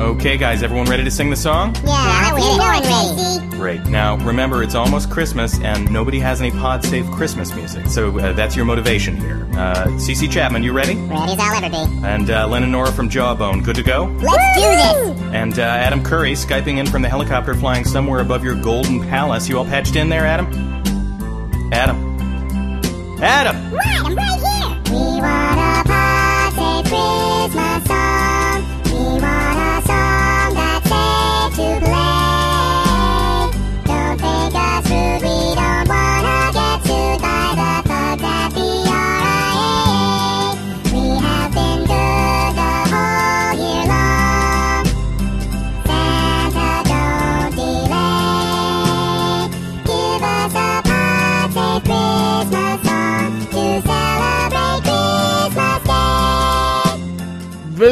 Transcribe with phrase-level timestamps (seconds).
[0.00, 1.74] Okay, guys, everyone ready to sing the song?
[1.84, 3.56] Yeah, let's get going, Casey.
[3.58, 3.84] Great.
[3.84, 7.86] Now, remember, it's almost Christmas, and nobody has any pod safe Christmas music.
[7.86, 9.46] So uh, that's your motivation here.
[9.52, 10.94] Uh, CC Chapman, you ready?
[10.94, 12.06] Ready as I'll ever be.
[12.06, 14.04] And uh, Len and Nora from Jawbone, good to go?
[14.22, 15.34] Let's do this.
[15.34, 19.50] And uh, Adam Curry, Skyping in from the helicopter flying somewhere above your golden palace.
[19.50, 20.46] You all patched in there, Adam?
[21.74, 23.20] Adam?
[23.22, 23.70] Adam!
[23.70, 24.94] Right, I'm right here.
[24.94, 28.09] We want a pod safe Christmas song.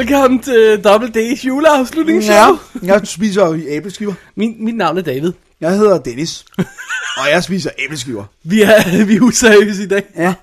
[0.08, 2.34] Velkommen til Double D's juleafslutningsshow.
[2.36, 4.14] Ja, jeg spiser jo æbleskiver.
[4.36, 5.32] Min, mit navn er David.
[5.60, 6.44] Jeg hedder Dennis,
[7.16, 8.24] og jeg spiser æbleskiver.
[8.44, 10.02] Vi er, vi er useriøse i dag.
[10.16, 10.34] Ja,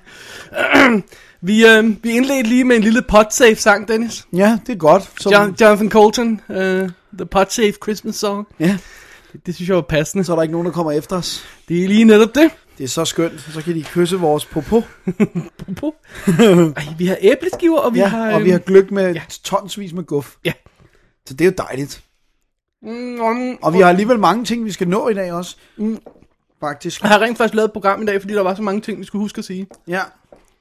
[1.40, 4.26] Vi, øh, vi indledte lige med en lille podsafe sang, Dennis.
[4.32, 5.02] ja det er godt.
[5.20, 8.46] Så, John, Jonathan Colton, uh, The Podsafe Christmas Song.
[8.60, 8.76] ja,
[9.32, 10.24] Det, det synes jeg var passende.
[10.24, 11.44] så er der ikke nogen, der kommer efter os.
[11.68, 12.50] Det er lige netop det.
[12.78, 13.40] Det er så skønt.
[13.40, 14.82] Så kan de kysse vores popo.
[15.60, 15.92] Apropos.
[16.76, 18.32] Ej, vi har æbleskiver, og vi Ja, har...
[18.34, 19.22] og vi har gløk med ja.
[19.44, 20.34] tonsvis med guf.
[20.44, 20.52] Ja.
[21.26, 22.02] Så det er jo dejligt.
[22.82, 25.56] Mm, Og vi har alligevel mange ting, vi skal nå i dag også.
[25.76, 25.98] Mm.
[26.60, 27.02] Faktisk.
[27.02, 28.98] Jeg har rent faktisk lavet et program i dag, fordi der var så mange ting,
[29.00, 29.66] vi skulle huske at sige.
[29.88, 30.00] Ja.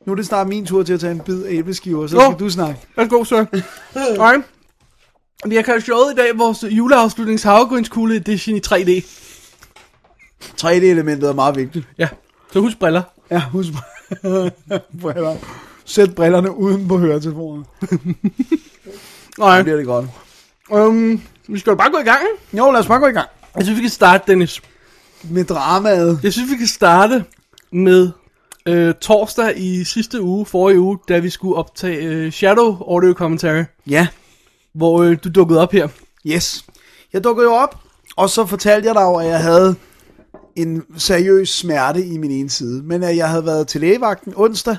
[0.05, 2.21] Nu er det snart min tur til at tage en bid af æbleskiver, så Nå.
[2.21, 2.80] skal du snakke.
[2.97, 3.36] Værsgo, sir.
[3.95, 4.45] Alright.
[5.45, 9.05] Vi har kaldt showet i dag vores juleafslutnings havregrynskugle edition i 3D.
[10.44, 11.88] 3D-elementet er meget vigtigt.
[11.97, 12.08] Ja,
[12.53, 13.02] så husk briller.
[13.31, 13.69] Ja, husk
[15.02, 15.36] briller.
[15.86, 17.66] Sæt brillerne uden på høretelefonerne.
[19.36, 20.05] Så Nej, bliver det godt.
[20.72, 22.19] um, vi skal jo bare gå i gang.
[22.22, 22.58] ikke?
[22.58, 23.30] Jo, lad os bare gå i gang.
[23.55, 24.61] Jeg synes, vi kan starte, Dennis.
[25.23, 26.19] Med dramaet.
[26.23, 27.26] Jeg synes, vi kan starte
[27.71, 28.09] med
[28.65, 33.64] øh, torsdag i sidste uge, forrige uge, da vi skulle optage øh, Shadow Audio Commentary,
[33.88, 34.08] Ja.
[34.73, 35.88] hvor øh, du dukkede op her.
[36.27, 36.65] Yes.
[37.14, 37.77] Jeg dukkede jo op,
[38.15, 39.76] og så fortalte jeg dig at jeg havde
[40.55, 42.83] en seriøs smerte i min ene side.
[42.83, 44.77] Men at jeg havde været til lægevagten onsdag,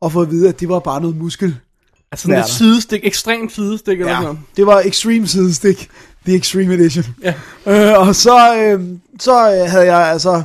[0.00, 1.56] og fået at vide, at det var bare noget muskel.
[2.12, 4.38] Altså sådan et sidestik, ekstremt sidestik eller Ja, noget.
[4.56, 5.88] det var Extreme sidestik.
[6.26, 7.04] The Extreme Edition.
[7.22, 7.34] Ja.
[7.66, 8.88] Øh, og så, øh,
[9.20, 10.42] så øh, havde jeg altså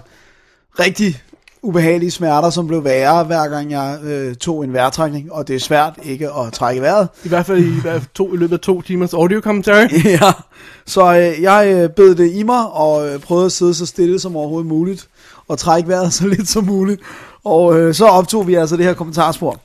[0.80, 1.24] rigtig
[1.66, 5.32] ubehagelige smerter, som blev værre, hver gang jeg øh, tog en vejrtrækning.
[5.32, 7.08] Og det er svært ikke at trække vejret.
[7.24, 7.74] I hvert fald i,
[8.16, 9.88] to, i løbet af to timers audio commentary.
[10.06, 10.32] ja,
[10.86, 14.20] så øh, jeg øh, bed det i mig, og øh, prøvede at sidde så stille
[14.20, 15.08] som overhovedet muligt,
[15.48, 17.02] og trække vejret så lidt som muligt.
[17.46, 19.60] Og øh, så optog vi altså det her kommentarspor.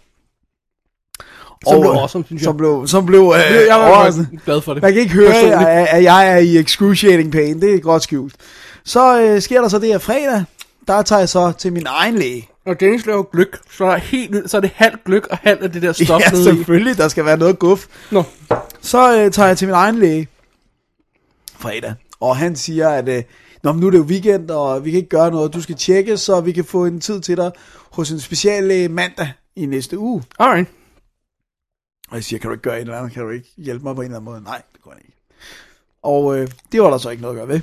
[1.69, 2.45] Som blev øh, awesome, synes jeg.
[2.45, 4.29] Som blev, som blev øh, Jeg var overraskende.
[4.45, 4.83] glad for det.
[4.83, 7.61] Man kan ikke høre, at, at jeg er i excruciating pain.
[7.61, 8.35] Det er godt skjult.
[8.85, 10.45] Så øh, sker der så det her fredag.
[10.89, 12.49] Der tager jeg så til min egen læge.
[12.67, 15.73] Når Dennis laver gløk, så er, helt, så er det halvt gløk og halvt af
[15.73, 16.45] det der stof ja, nede i.
[16.45, 16.97] selvfølgelig.
[16.99, 17.87] Der skal være noget guf.
[18.11, 18.23] Nå,
[18.81, 20.29] Så øh, tager jeg til min egen læge
[21.55, 23.23] fredag, og han siger, at øh,
[23.63, 25.55] Nå, men nu er det jo weekend, og vi kan ikke gøre noget.
[25.55, 27.53] Du skal tjekke, så vi kan få en tid til dig
[27.93, 30.23] hos en speciallæge mandag i næste uge.
[30.39, 30.69] alright.
[32.11, 33.13] Og jeg siger, kan du ikke gøre et eller andet?
[33.13, 34.43] Kan du ikke hjælpe mig på en eller anden måde?
[34.43, 35.17] Nej, det går ikke.
[36.03, 37.61] Og øh, det var der så ikke noget at gøre ved.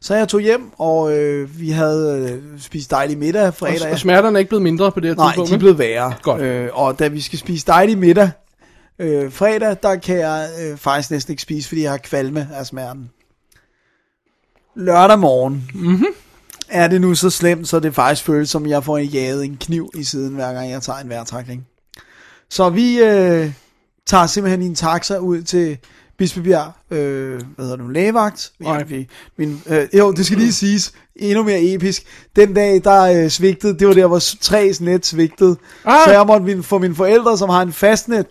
[0.00, 3.92] Så jeg tog hjem, og øh, vi havde øh, spist dejlig middag Og, fredag.
[3.92, 5.50] og smerterne er ikke blevet mindre på det her Nej, tidspunkt.
[5.50, 6.14] de er blevet værre.
[6.22, 6.42] Godt.
[6.42, 8.30] Øh, og da vi skal spise dejlig middag
[8.98, 12.66] øh, fredag, der kan jeg øh, faktisk næsten ikke spise, fordi jeg har kvalme af
[12.66, 13.10] smerten.
[14.76, 16.06] Lørdag morgen mm-hmm.
[16.68, 19.90] er det nu så slemt, så det faktisk føles som, jeg får jaget en kniv
[19.94, 21.66] i siden, hver gang jeg tager en vejrtrækning.
[22.50, 23.52] Så vi øh,
[24.06, 25.78] tager simpelthen en taxa ud til
[26.18, 28.52] Bispebjerg, øh, hvad hedder nu, lægevagt.
[28.88, 29.08] Vi,
[29.38, 32.02] min, øh, jo, det skal lige siges, endnu mere episk.
[32.36, 35.56] Den dag, der øh, svigtede, det var der, hvor tres net svigtede.
[35.84, 36.00] Ah.
[36.06, 38.26] Så jeg måtte min, få mine forældre, som har en fastnet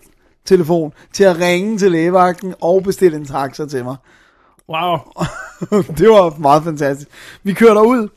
[0.45, 3.95] telefon, til at ringe til lægevagten og bestille en taxa til mig.
[4.69, 4.97] Wow.
[5.97, 7.07] det var meget fantastisk.
[7.43, 8.07] Vi kører derud,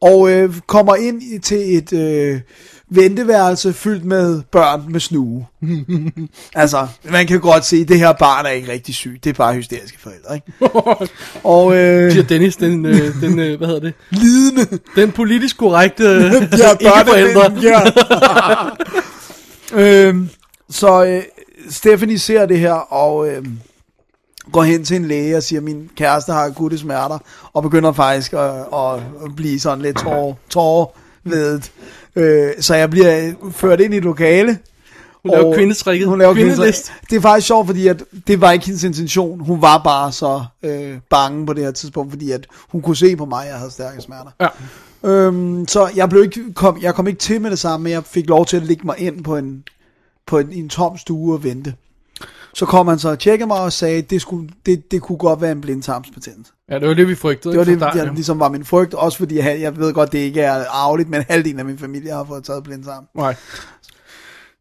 [0.00, 2.40] og øh, kommer ind i- til et øh,
[2.90, 5.46] venteværelse fyldt med børn med snue.
[6.54, 9.20] altså, man kan godt se, at det her barn er ikke rigtig syg.
[9.24, 10.52] Det er bare hysteriske forældre, ikke?
[11.44, 13.94] og øh, Siger Dennis, den, øh, den øh, hvad hedder det?
[14.10, 14.78] lidende.
[14.96, 17.52] Den politisk korrekte øh, Ja, ikke-forældre.
[17.62, 17.80] ja.
[20.08, 20.28] øhm,
[20.70, 21.22] så øh,
[21.70, 23.44] Stephanie ser det her, og øh,
[24.52, 27.18] går hen til en læge og siger, min kæreste har akutte smerter,
[27.52, 29.00] og begynder faktisk at, at,
[29.36, 31.60] blive sådan lidt tår, tår ved
[32.18, 34.58] Øh, så jeg bliver ført ind i et lokale,
[35.22, 36.08] Hun laver kvindestrikket.
[36.08, 36.92] Hun laver Kvindelist.
[37.10, 39.40] Det er faktisk sjovt, fordi at det var ikke hendes intention.
[39.40, 43.16] Hun var bare så øh, bange på det her tidspunkt, fordi at hun kunne se
[43.16, 44.30] på mig, at jeg havde stærke smerter.
[44.40, 44.48] Ja.
[45.10, 48.04] Øhm, så jeg, blev ikke, kom, jeg kom ikke til med det samme, men jeg
[48.04, 49.62] fik lov til at ligge mig ind på en,
[50.26, 51.74] på en, en tom stue og vente.
[52.58, 55.18] Så kom han så og tjekkede mig og sagde, at det, skulle, det, det kunne
[55.18, 56.52] godt være en blindtarmsbetændelse.
[56.70, 57.52] ja, det var det, vi frygtede.
[57.52, 60.18] Det var det, der ligesom var min frygt, også fordi jeg, jeg ved godt, det
[60.18, 63.04] ikke er arveligt, men halvdelen af min familie har fået taget blindtarm.
[63.16, 63.20] ja.
[63.20, 63.34] Nej.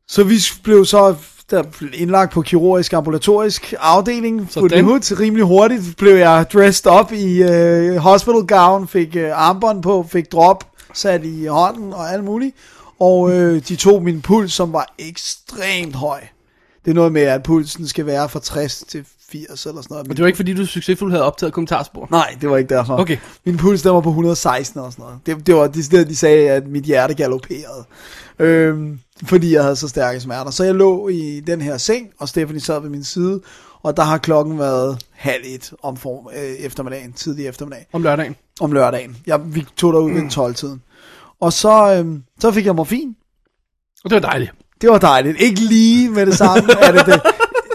[0.08, 1.16] Så vi blev så
[1.52, 1.64] der
[1.94, 4.48] indlagt på kirurgisk ambulatorisk afdeling.
[4.50, 4.70] Sådan.
[4.70, 4.86] Sådan.
[4.86, 10.06] Hud, rimelig hurtigt blev jeg dressed up i uh, hospital gown, fik uh, armbånd på,
[10.10, 10.64] fik drop
[10.94, 12.56] sat i hånden og alt muligt.
[13.00, 16.22] Og uh, de tog min puls, som var ekstremt høj.
[16.88, 20.08] Det er noget med, at pulsen skal være fra 60 til 80 eller sådan noget.
[20.08, 22.08] Men det var ikke, fordi du succesfuldt havde optaget kommentarspor.
[22.12, 22.98] Nej, det var ikke derfor.
[22.98, 23.18] Okay.
[23.46, 25.20] Min puls, der var på 116 og sådan noget.
[25.26, 27.86] Det, det var det sted, de sagde, at mit hjerte galopperede.
[28.40, 30.52] Øhm, fordi jeg havde så stærke smerter.
[30.52, 33.42] Så jeg lå i den her seng, og Stephanie sad ved min side,
[33.82, 38.36] og der har klokken været halv et om for, øh, eftermiddagen, tidlig eftermiddag, Om lørdagen.
[38.60, 39.18] om lørdagen.
[39.28, 40.82] Jeg, vi tog derud ved 12-tiden.
[41.42, 43.16] Og så, øhm, så fik jeg morfin.
[44.04, 44.52] Og det var dejligt.
[44.82, 45.42] Det var dejligt.
[45.42, 46.74] Ikke lige med det samme.
[46.86, 47.22] er det det.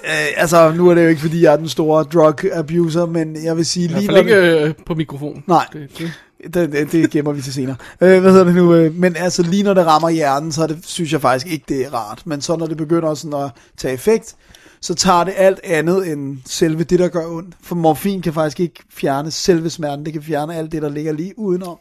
[0.05, 3.45] Øh, altså, nu er det jo ikke, fordi jeg er den store drug abuser, men
[3.45, 4.11] jeg vil sige I lige...
[4.11, 5.45] hvert fald ikke øh, på mikrofon.
[5.47, 5.67] Nej.
[5.73, 6.13] Det, det.
[6.55, 7.77] Det, det, gemmer vi til senere.
[8.01, 8.75] Øh, hvad hedder det nu?
[8.75, 11.87] Øh, men altså lige når det rammer hjernen, så det, synes jeg faktisk ikke, det
[11.87, 12.23] er rart.
[12.25, 14.35] Men så når det begynder sådan at tage effekt,
[14.81, 17.55] så tager det alt andet end selve det, der gør ondt.
[17.63, 20.05] For morfin kan faktisk ikke fjerne selve smerten.
[20.05, 21.79] Det kan fjerne alt det, der ligger lige udenom.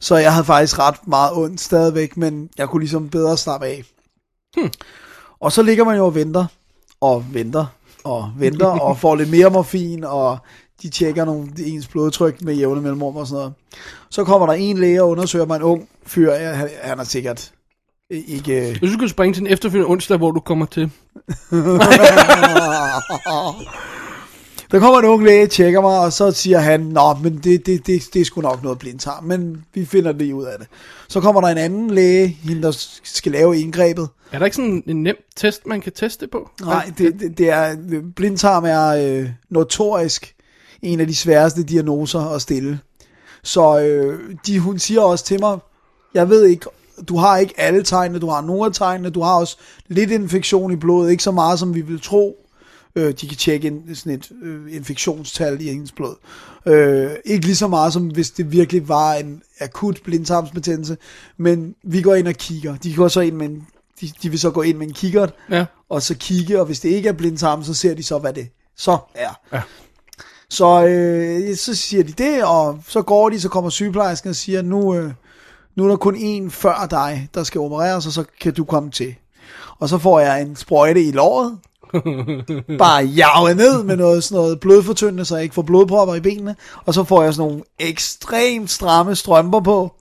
[0.00, 3.84] Så jeg havde faktisk ret meget ondt stadigvæk, men jeg kunne ligesom bedre slappe af.
[4.60, 4.70] Hmm.
[5.40, 6.46] Og så ligger man jo og venter,
[7.00, 7.66] og venter,
[8.04, 10.38] og venter, og får lidt mere morfin, og
[10.82, 13.52] de tjekker nogle, ens blodtryk med jævne mellemrum og sådan noget.
[14.10, 17.04] Så kommer der en læge og undersøger mig en ung fyr, ja, han, han er
[17.04, 17.52] sikkert
[18.10, 18.54] ikke...
[18.54, 20.90] Jeg synes, du skulle springe til en efterfølgende onsdag, hvor du kommer til.
[24.70, 27.86] Der kommer en ung læge, tjekker mig, og så siger han, Nå, men det, det,
[27.86, 30.68] det, det er sgu nok noget blindtarm, men vi finder lige ud af det.
[31.08, 34.08] Så kommer der en anden læge, hende der skal lave indgrebet.
[34.32, 36.50] Er der ikke sådan en nem test, man kan teste på?
[36.60, 37.76] Nej, det, det, det er,
[38.16, 40.34] blindtarm er øh, notorisk
[40.82, 42.80] en af de sværeste diagnoser at stille.
[43.42, 45.58] Så øh, de, hun siger også til mig,
[46.14, 46.66] jeg ved ikke,
[47.08, 49.56] du har ikke alle tegnene, du har nogle af tegnene, du har også
[49.88, 52.47] lidt infektion i blodet, ikke så meget som vi vil tro.
[52.98, 56.14] Øh, de kan tjekke en, sådan et øh, infektionstal i hendes blod.
[56.66, 60.96] Øh, ikke lige så meget som hvis det virkelig var en akut blindtarmsbetændelse,
[61.36, 62.76] men vi går ind og kigger.
[62.76, 63.66] De går så ind med en,
[64.00, 65.64] de, de vil så gå ind med en kikkert, Ja.
[65.88, 68.48] og så kigge, og hvis det ikke er blindtarm, så ser de så, hvad det
[68.76, 69.40] så er.
[69.52, 69.60] Ja.
[70.50, 74.62] Så, øh, så siger de det, og så går de, så kommer sygeplejersken og siger,
[74.62, 75.12] nu, øh,
[75.76, 78.90] nu er der kun en før dig, der skal opereres, og så kan du komme
[78.90, 79.14] til.
[79.78, 81.58] Og så får jeg en sprøjte i låret,
[82.78, 86.56] bare jaget ned med noget, sådan noget blodfortyndende, så jeg ikke får blodpropper i benene,
[86.86, 89.92] og så får jeg sådan nogle ekstremt stramme strømper på,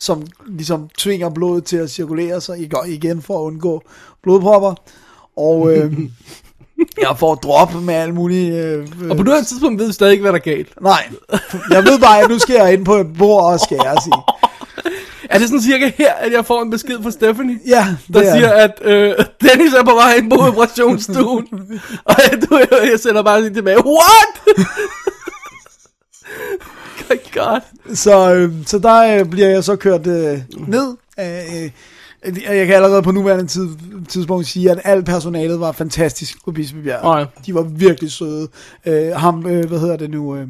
[0.00, 3.82] som ligesom tvinger blodet til at cirkulere sig ig- igen for at undgå
[4.22, 4.74] blodpropper.
[5.36, 5.92] Og øh,
[7.02, 8.62] jeg får drop med alle mulige...
[8.62, 10.82] Øh, Og på nuværende tidspunkt ved vi stadig ikke, hvad der er galt.
[10.82, 11.08] Nej,
[11.70, 14.10] jeg ved bare, at nu skal jeg ind på et bord og skæres i.
[15.30, 17.58] Er det sådan cirka her, at jeg får en besked fra Stephanie?
[17.66, 21.46] Ja, Der det er- siger, at øh, Dennis er på vej ind på operationsstuen.
[22.04, 22.60] og jeg, du,
[22.90, 24.56] jeg sender bare lige tilbage, what?
[27.10, 27.60] My God.
[27.94, 30.38] Så, øh, så der øh, bliver jeg så kørt øh,
[30.68, 30.96] ned.
[31.20, 31.62] Øh,
[32.24, 33.68] øh, jeg kan allerede på nuværende tid,
[34.08, 37.02] tidspunkt sige, at alt personalet var fantastisk på Bispebjerg.
[37.02, 37.26] Nej.
[37.46, 38.48] De var virkelig søde.
[38.86, 40.36] Øh, ham, øh, hvad hedder det nu...
[40.36, 40.48] Øh,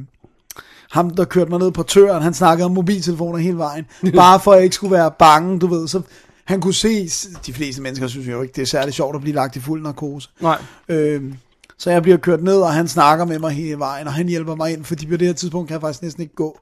[0.94, 3.86] ham, der kørte mig ned på tøren, han snakkede om mobiltelefoner hele vejen.
[4.16, 5.88] Bare for at jeg ikke skulle være bange, du ved.
[5.88, 6.02] Så
[6.44, 7.08] han kunne se,
[7.46, 9.82] de fleste mennesker synes jo ikke, det er særlig sjovt at blive lagt i fuld
[9.82, 10.28] narkose.
[10.40, 10.58] Nej.
[10.88, 11.34] Øhm,
[11.78, 14.54] så jeg bliver kørt ned, og han snakker med mig hele vejen, og han hjælper
[14.54, 16.60] mig ind, fordi på det her tidspunkt kan jeg faktisk næsten ikke gå.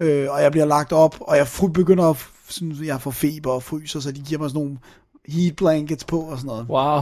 [0.00, 2.16] Øh, og jeg bliver lagt op, og jeg begynder at,
[2.48, 4.78] sådan, jeg får feber og fryser, så de giver mig sådan nogle
[5.28, 6.66] heat blankets på og sådan noget.
[6.68, 7.00] Wow.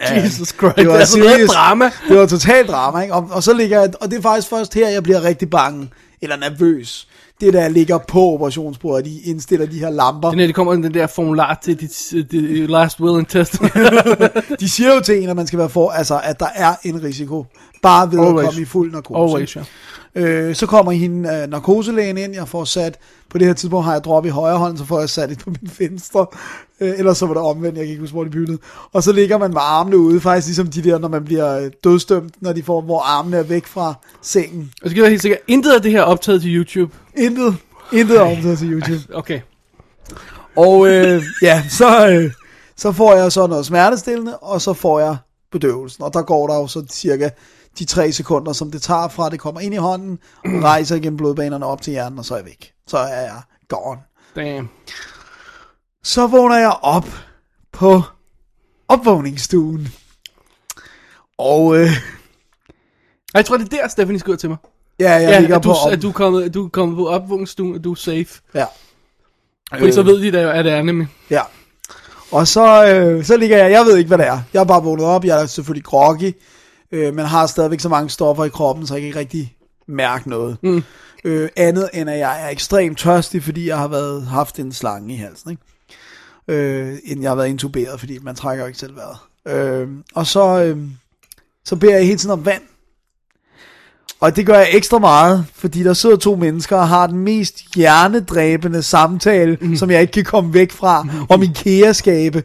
[0.00, 0.60] Jesus Christ.
[0.60, 1.52] det Det, var er sådan noget seriøst.
[1.52, 1.90] drama.
[2.08, 3.14] Det var totalt drama, ikke?
[3.14, 5.90] Og, og så ligger jeg, og det er faktisk først her, jeg bliver rigtig bange,
[6.22, 7.08] eller nervøs.
[7.40, 10.30] Det der ligger på operationsbordet, de indstiller de her lamper.
[10.30, 13.74] Den her, det kommer den der formular til dit, dit last will and testament.
[14.60, 17.02] De siger jo til en, at man skal være for, altså, at der er en
[17.02, 17.46] risiko.
[17.82, 18.38] Bare ved Always.
[18.44, 19.34] at komme i fuld narkose.
[19.34, 19.60] Always, ja.
[20.16, 22.98] Øh, så kommer hende øh, narkoselægen ind, jeg får sat,
[23.30, 25.38] på det her tidspunkt har jeg drop i højre hånd, så får jeg sat det
[25.38, 26.26] på min venstre,
[26.80, 28.58] øh, ellers så var det omvendt, jeg kan ikke huske, hvor de byttede.
[28.92, 31.70] Og så ligger man med armene ude, faktisk ligesom de der, når man bliver øh,
[31.84, 34.72] dødstømt, når de får, hvor armene er væk fra sengen.
[34.82, 35.38] Jeg skal være helt sikker.
[35.48, 36.92] Intet af det her er optaget til YouTube.
[37.16, 37.56] Intet,
[37.92, 39.14] intet om det til YouTube.
[39.18, 39.40] Okay.
[40.56, 42.30] Og øh, ja, så, øh,
[42.76, 45.16] Så får jeg så noget smertestillende, og så får jeg
[45.52, 46.04] bedøvelsen.
[46.04, 47.30] Og der går der jo så cirka
[47.78, 51.16] de tre sekunder, som det tager fra, det kommer ind i hånden, og rejser igennem
[51.16, 52.72] blodbanerne op til hjernen, og så er jeg væk.
[52.86, 54.00] Så er jeg gone.
[54.36, 54.68] Damn.
[56.04, 57.06] Så vågner jeg op
[57.72, 58.02] på
[58.88, 59.88] opvågningsstuen.
[61.38, 61.88] Og øh,
[63.34, 64.58] Jeg tror, det er der, Stephanie skriver til mig.
[65.00, 65.92] ja, jeg ja, ligger at du, på op.
[65.92, 68.26] at du, er kommet, du er kommet på opvågningsstuen, og du er safe.
[68.54, 68.64] Ja.
[69.78, 71.08] Fordi så ved de da, at det er nemlig.
[71.30, 71.42] Ja.
[72.32, 74.40] Og så, øh, så ligger jeg, jeg ved ikke, hvad det er.
[74.52, 76.32] Jeg er bare vågnet op, jeg er selvfølgelig groggy,
[76.92, 79.56] øh, men har stadigvæk så mange stoffer i kroppen, så jeg kan ikke rigtig
[79.88, 80.56] mærke noget.
[80.62, 80.82] Mm.
[81.24, 85.14] Øh, andet end, at jeg er ekstremt tørstig, fordi jeg har været, haft en slange
[85.14, 85.62] i halsen, ikke?
[86.48, 89.16] Øh, inden jeg har været intuberet, fordi man trækker jo ikke selv vejret.
[89.48, 90.78] Øh, og så, øh,
[91.64, 92.62] så beder jeg hele tiden om vand.
[94.20, 97.74] Og det gør jeg ekstra meget, fordi der sidder to mennesker og har den mest
[97.74, 99.76] hjernedræbende samtale, mm.
[99.76, 102.44] som jeg ikke kan komme væk fra, om IKEA-skabe.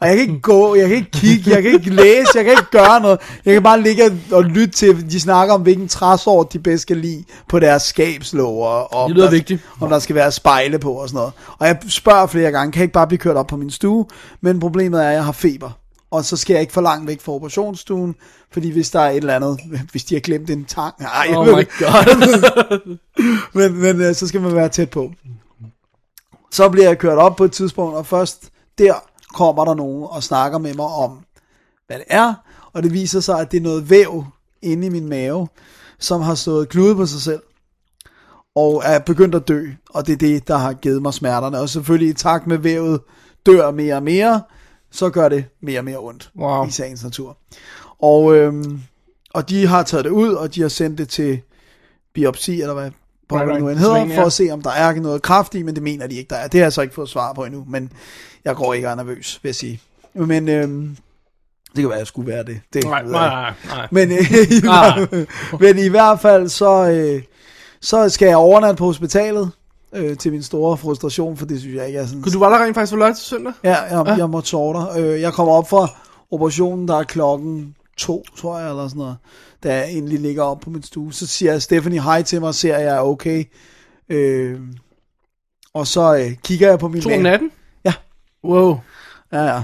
[0.00, 2.52] Og jeg kan ikke gå, jeg kan ikke kigge, jeg kan ikke læse, jeg kan
[2.52, 3.20] ikke gøre noget.
[3.44, 6.96] Jeg kan bare ligge og lytte til, de snakker om, hvilken træsort de bedst kan
[6.96, 8.66] lide på deres skabslåger.
[8.66, 9.62] Og Det lyder der, vigtigt.
[9.80, 11.32] Om der skal være spejle på og sådan noget.
[11.58, 14.06] Og jeg spørger flere gange, kan jeg ikke bare blive kørt op på min stue?
[14.40, 15.70] Men problemet er, at jeg har feber.
[16.10, 18.14] Og så skal jeg ikke for langt væk fra operationsstuen,
[18.52, 19.60] fordi hvis der er et eller andet,
[19.90, 22.98] hvis de har glemt en tang, nej, Oh my god.
[23.58, 25.10] men, men øh, så skal man være tæt på.
[26.52, 28.48] Så bliver jeg kørt op på et tidspunkt, og først
[28.78, 28.94] der
[29.36, 31.18] kommer der nogen og snakker med mig om,
[31.86, 32.34] hvad det er,
[32.72, 34.24] og det viser sig, at det er noget væv
[34.62, 35.48] inde i min mave,
[35.98, 37.42] som har stået klude på sig selv,
[38.54, 41.68] og er begyndt at dø, og det er det, der har givet mig smerterne, og
[41.68, 43.00] selvfølgelig i takt med vævet
[43.46, 44.42] dør mere og mere,
[44.90, 46.66] så gør det mere og mere ondt Wow.
[46.66, 47.36] i sagens natur.
[47.98, 48.80] Og, øhm,
[49.34, 51.40] og de har taget det ud, og de har sendt det til
[52.14, 52.90] biopsi, eller hvad
[53.28, 54.20] på Right, nu end hedder, ja.
[54.20, 56.36] for at se, om der er noget kraft i, men det mener de ikke, der
[56.36, 56.48] er.
[56.48, 57.92] Det har jeg så ikke fået svar på endnu, men
[58.44, 59.80] jeg går ikke og er nervøs, vil jeg sige.
[60.14, 60.96] Men øhm,
[61.76, 62.60] det kan være, at jeg skulle være det.
[62.72, 63.88] det Nej, nej, nej.
[63.90, 64.18] Men, øh,
[64.50, 65.08] i, Ah.
[65.62, 67.22] men i hvert fald, så, øh,
[67.80, 69.50] så skal jeg overnatte på hospitalet,
[69.92, 72.22] øh, til min store frustration, for det synes jeg ikke er sådan...
[72.22, 73.52] Kunne du var der rent faktisk for lørdag til søndag?
[73.64, 74.98] Ja, jeg, jeg måtte sove der.
[74.98, 75.88] Øh, jeg kommer op fra
[76.30, 79.16] operationen, der er klokken to, tror jeg, eller sådan noget,
[79.62, 81.12] da jeg endelig ligger op på min stue.
[81.12, 83.44] Så siger Stephanie hej til mig og ser, at jeg er okay.
[84.08, 84.60] Øh,
[85.74, 87.22] og så øh, kigger jeg på min To om mave.
[87.22, 87.50] natten?
[87.84, 87.92] Ja.
[88.44, 88.78] Wow.
[89.32, 89.62] Ja, ja.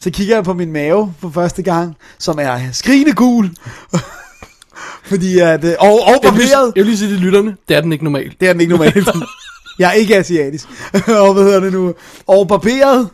[0.00, 3.50] Så kigger jeg på min mave for første gang, som er skrigende gul.
[5.10, 6.72] Fordi at, og, og Jeg vil, lige, barberet.
[6.76, 8.40] jeg vil lige sige til lytterne, det er den ikke normalt.
[8.40, 9.08] Det er den ikke normalt.
[9.78, 10.68] jeg er ikke asiatisk.
[11.22, 11.94] og hvad hedder det nu?
[12.26, 13.08] Og barberet.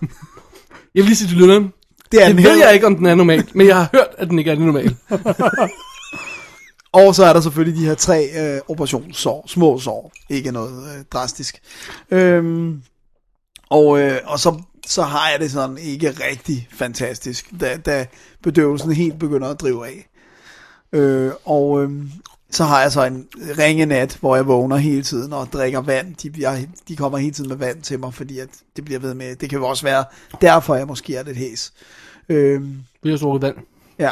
[0.95, 1.69] Jeg vil lige sige til lytterne,
[2.13, 3.89] Det er det den ved heller jeg ikke, om den er normalt, men jeg har
[3.93, 4.97] hørt, at den ikke er normal.
[6.93, 11.05] Og så er der selvfølgelig de her tre øh, operationssår, små sår, ikke noget øh,
[11.13, 11.61] drastisk.
[12.11, 12.83] Øhm,
[13.71, 18.07] og øh, og så, så har jeg det sådan ikke rigtig fantastisk, da, da
[18.43, 20.09] bedøvelsen helt begynder at drive af.
[20.93, 21.91] Øh, og øh,
[22.51, 23.27] så har jeg så en
[23.59, 26.15] ringe nat, hvor jeg vågner hele tiden og drikker vand.
[26.15, 29.15] De, jeg, de kommer hele tiden med vand til mig, fordi at det bliver ved
[29.15, 30.05] med, det kan jo også være
[30.41, 31.73] derfor, jeg måske er lidt hæs.
[32.29, 32.63] Øh,
[33.03, 33.57] Vi har drukket vand.
[33.99, 34.11] ja.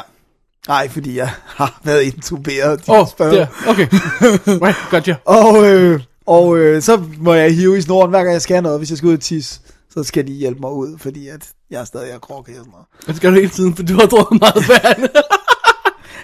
[0.68, 2.80] Nej, fordi jeg har været intuberet.
[2.88, 3.32] Åh, oh, spørger.
[3.34, 3.46] der.
[3.68, 3.86] Okay.
[4.66, 5.14] Right, gotcha.
[5.24, 8.80] Og, øh, og øh, så må jeg hive i snoren, hver gang jeg skal noget.
[8.80, 11.86] Hvis jeg skal ud og tisse, så skal de hjælpe mig ud, fordi at jeg
[11.86, 12.86] stadig er krok og sådan noget.
[13.06, 15.08] Det skal du hele tiden, for du har drukket meget vand.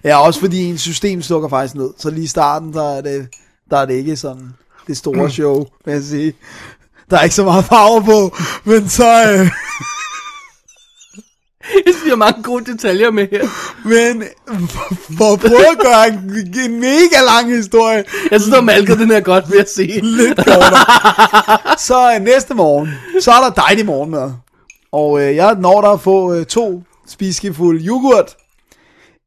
[0.04, 1.90] Ja, også fordi en system slukker faktisk ned.
[1.99, 3.28] Så lige i starten, der er det,
[3.71, 4.49] der er det ikke sådan
[4.87, 6.32] det store show, vil jeg sige.
[7.11, 9.32] Der er ikke så meget farve på, men så...
[9.32, 9.50] Øh,
[11.87, 13.44] Jeg siger mange gode detaljer med her.
[13.88, 14.25] men
[15.18, 16.14] for, at prøve at gøre en,
[16.73, 20.00] en mega lang historie, Jeg synes, du har malket den her godt, vil jeg sige.
[20.00, 21.78] lidt kortere.
[21.78, 22.88] så øh, næste morgen,
[23.21, 24.32] så er der dejlig morgenmad.
[24.92, 28.37] Og øh, jeg når der at få øh, to spiseskefulde yoghurt,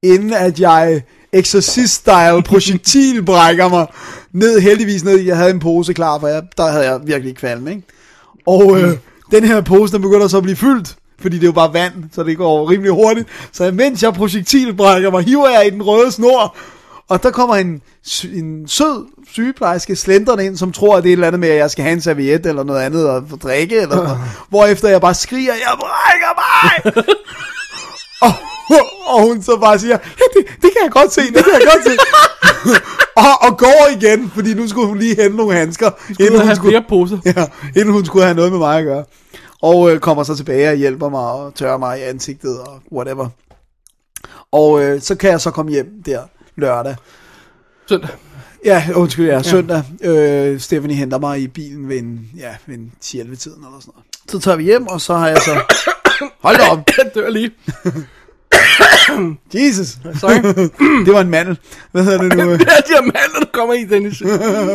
[0.06, 1.02] inden at jeg
[1.34, 3.88] exorcist-style projektilbrækker mig
[4.34, 7.70] ned, heldigvis ned, jeg havde en pose klar, for jeg, der havde jeg virkelig kvalme,
[7.70, 7.84] ikke?
[8.46, 8.98] Og øh,
[9.32, 11.94] den her pose, den begynder så at blive fyldt, fordi det er jo bare vand,
[12.12, 13.28] så det går rimelig hurtigt.
[13.52, 16.56] Så mens jeg projektilbrækker mig, hiver jeg i den røde snor,
[17.08, 17.82] og der kommer en,
[18.34, 21.58] en sød sygeplejerske slendrende ind, som tror, at det er et eller andet med, at
[21.58, 24.18] jeg skal have en serviet eller noget andet at få drikke, eller noget.
[24.50, 27.06] Hvorefter jeg bare skriger, jeg brækker mig!
[29.14, 31.68] og, hun så bare siger, ja, det, det kan jeg godt se, det kan jeg
[31.74, 31.98] godt se.
[33.24, 36.46] og, og går igen, fordi nu skulle hun lige hente nogle handsker, Du inden hun
[36.46, 37.18] have skulle, flere poser.
[37.36, 37.46] ja,
[37.76, 39.04] inden hun skulle have noget med mig at gøre.
[39.62, 43.30] Og øh, kommer så tilbage og hjælper mig og tørrer mig i ansigtet og whatever.
[44.52, 46.20] Og øh, så kan jeg så komme hjem der
[46.56, 46.96] lørdag.
[47.90, 48.10] Søndag.
[48.66, 49.84] Ja, undskyld, ja, søndag.
[50.02, 53.94] Øh, Stephanie henter mig i bilen ved en, ja, ved en 10-11 tiden eller sådan
[53.94, 54.06] noget.
[54.30, 55.52] Så tager vi hjem, og så har jeg så
[56.44, 56.80] Hold da op.
[56.98, 57.52] Jeg dør lige.
[59.54, 59.98] Jesus.
[60.20, 60.70] Sorry.
[61.06, 61.60] Det var en mandel.
[61.92, 62.52] Hvad hedder det nu?
[62.58, 64.22] det er de her mandler, der kommer i, Dennis.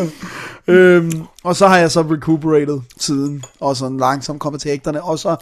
[0.75, 5.19] øhm, og så har jeg så recuperated siden, og sådan langsomt kommet til ægterne, og
[5.19, 5.37] så,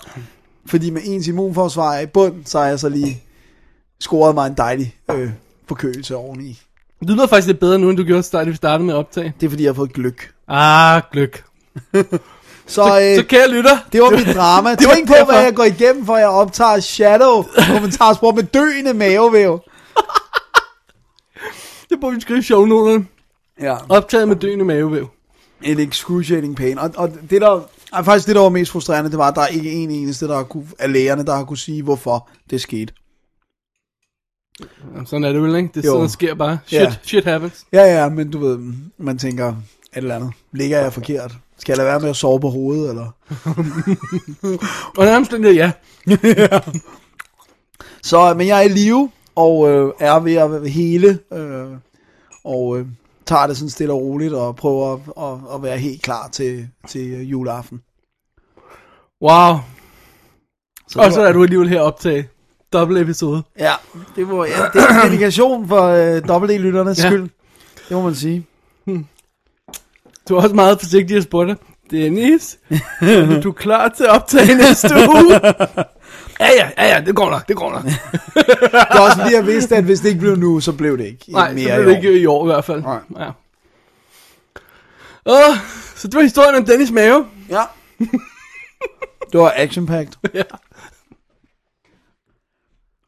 [0.66, 3.22] fordi med ens immunforsvar er i bund, så har jeg så lige
[4.00, 5.30] scoret mig en dejlig øh,
[5.68, 6.60] forkølelse oveni.
[7.00, 9.34] Det lyder faktisk lidt bedre nu, end du gjorde, da vi startede med at optage.
[9.40, 10.30] Det er fordi, jeg har fået gløk.
[10.48, 11.44] Ah, gløk.
[12.68, 13.78] Så, Så, øh, så kære lytter.
[13.92, 14.74] det var mit drama.
[14.74, 17.44] det var Tænk på, hvad jeg går igennem, for jeg optager Shadow
[17.74, 19.60] kommentarspor med døende mavevæv.
[21.90, 23.06] Det burde vi skrive shownoterne.
[23.60, 23.76] Ja.
[23.88, 25.08] Optaget med døende mavevæv.
[25.62, 26.78] En excruciating pain.
[26.78, 27.60] Og, og det der,
[27.92, 30.28] er faktisk det, der var mest frustrerende, det var, at der er ikke en eneste
[30.28, 32.92] der har kunne, af lægerne, der har kunne sige, hvorfor det skete.
[35.06, 35.70] Sådan er det vel, ikke?
[35.74, 36.58] Det er sådan, sker bare.
[36.66, 36.94] Shit, Ja.
[37.02, 37.64] shit happens.
[37.72, 38.58] Ja, ja, men du ved,
[38.98, 39.54] man tænker,
[39.92, 40.32] et eller andet.
[40.52, 41.36] Ligger jeg forkert?
[41.58, 43.10] Skal jeg lade være med at sove på hovedet, eller?
[44.98, 45.72] Og nærmest den der, ja.
[48.02, 51.66] Så, men jeg er i live, og øh, er ved at hele, øh,
[52.44, 52.86] og øh,
[53.26, 56.68] tager det sådan stille og roligt, og prøver at, at, at være helt klar til,
[56.88, 57.80] til øh, juleaften.
[59.22, 59.54] Wow.
[60.88, 62.26] Så Og så var- er du alligevel her optaget.
[62.72, 63.42] Dobbelt episode.
[63.58, 63.72] Ja,
[64.16, 67.04] det, var, ja, det er en dedikation for øh, dobbelt-lytternes Ja.
[67.04, 67.10] ja.
[67.10, 67.30] skyld.
[67.88, 68.46] Det må man sige.
[70.28, 71.56] Du er også meget forsigtig at spørge dig.
[71.90, 72.58] Dennis,
[73.00, 75.40] er du klar til at optage næste uge?
[76.40, 77.82] Ja, ja, ja, ja, det går nok, det går nok.
[78.34, 81.04] Det er også fordi, jeg vidste, at hvis det ikke blev nu, så blev det
[81.04, 81.24] ikke.
[81.28, 82.82] Nej, mere så bliver det ikke i år i hvert fald.
[82.82, 82.98] Nej.
[83.18, 83.30] Ja.
[85.26, 85.56] Åh,
[85.96, 87.26] så det var historien om Dennis Mave.
[87.50, 87.62] Ja.
[89.32, 90.12] Det var action-packed.
[90.34, 90.42] Ja.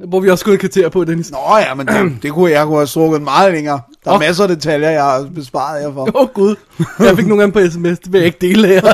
[0.08, 1.30] Hvor vi også skulle kritere på, Dennis.
[1.30, 3.80] Nå ja, men det, det kunne jeg kunne have strukket meget længere.
[4.04, 4.20] Der er Åh.
[4.20, 6.00] masser af detaljer, jeg har besparet jer for.
[6.02, 6.56] Åh oh, gud,
[6.98, 8.82] jeg fik nogle gange på sms, det vil jeg ikke dele her.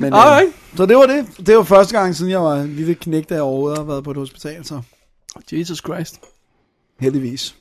[0.00, 1.26] Men, øh, så det var det.
[1.46, 4.04] Det var første gang, siden jeg var en lille knægt, da jeg overhovedet har været
[4.04, 4.64] på et hospital.
[4.64, 4.80] Så
[5.52, 6.20] Jesus Christ.
[7.00, 7.54] heldigvis.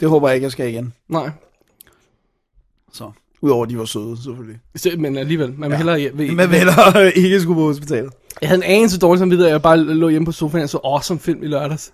[0.00, 0.92] Det håber jeg ikke, jeg skal igen.
[1.08, 1.30] Nej,
[2.92, 3.10] Så.
[3.42, 4.56] Udover at de var søde, selvfølgelig.
[4.76, 6.10] Så- men alligevel, man vil hellere...
[6.14, 6.68] Ved, Men vel
[7.24, 8.12] ikke skulle på hospitalet.
[8.40, 10.78] Jeg havde en anelse dårlig samvittighed, at jeg bare lå hjemme på sofaen og så
[10.84, 11.92] awesome film i lørdags.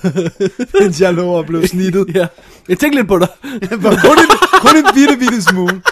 [0.80, 2.06] Mens jeg lå og blev snittet.
[2.14, 2.26] Ja,
[2.68, 3.28] jeg tænkte lidt på dig.
[3.70, 4.28] kun, en,
[4.60, 5.82] kun en bitte, bitte smule.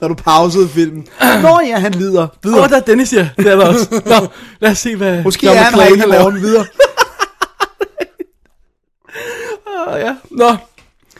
[0.00, 1.06] Når du pausede filmen.
[1.42, 2.22] Nå ja, han lider.
[2.22, 2.62] Åh, Videre.
[2.62, 3.28] oh, der er Dennis, ja.
[3.36, 4.02] Det er der også.
[4.06, 4.26] Nå,
[4.60, 6.64] lad os se, hvad Måske er han her i morgen videre.
[9.86, 10.14] Ah, ja.
[10.30, 10.56] Nå,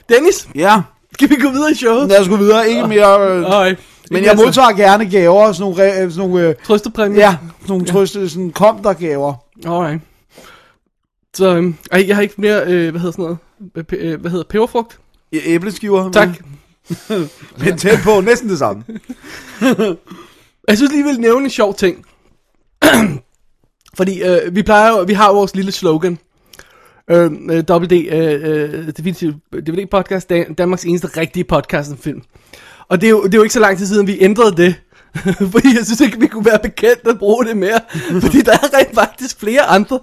[0.08, 0.82] Dennis, Ja,
[1.20, 2.08] skal vi gå videre i showet?
[2.08, 2.68] lad os gå videre.
[2.68, 3.30] Ikke mere...
[3.30, 3.76] Øh, Nej.
[4.10, 5.52] men jeg modtager gerne gaver.
[5.52, 7.18] Sådan nogle, re- sådan nogle, øh, Trøstepræmie?
[7.18, 9.34] ja, sådan nogle trøste, sådan kom der gaver.
[9.66, 10.02] Alright.
[11.34, 13.38] Så, ej, jeg har ikke mere, øh, hvad hedder sådan noget,
[13.76, 14.98] Øh, øh, hvad hedder peberfrugt?
[15.32, 16.10] Ja, æbleskiver.
[16.10, 16.28] Tak.
[17.64, 18.84] Men tæt på, næsten det samme.
[20.68, 22.04] Jeg synes lige, vil nævne en sjov ting.
[23.98, 26.18] Fordi øh, vi plejer jo, vi har vores lille slogan.
[27.10, 32.22] Øh, øh, WD, øh, øh, Definitive DVD podcast, Dan- Danmarks eneste rigtige podcast om film.
[32.88, 34.74] Og det er, jo, det er jo ikke så lang tid siden, vi ændrede det.
[35.52, 37.80] fordi jeg synes ikke, vi kunne være bekendt at bruge det mere.
[38.22, 40.00] fordi der er rent faktisk flere andre.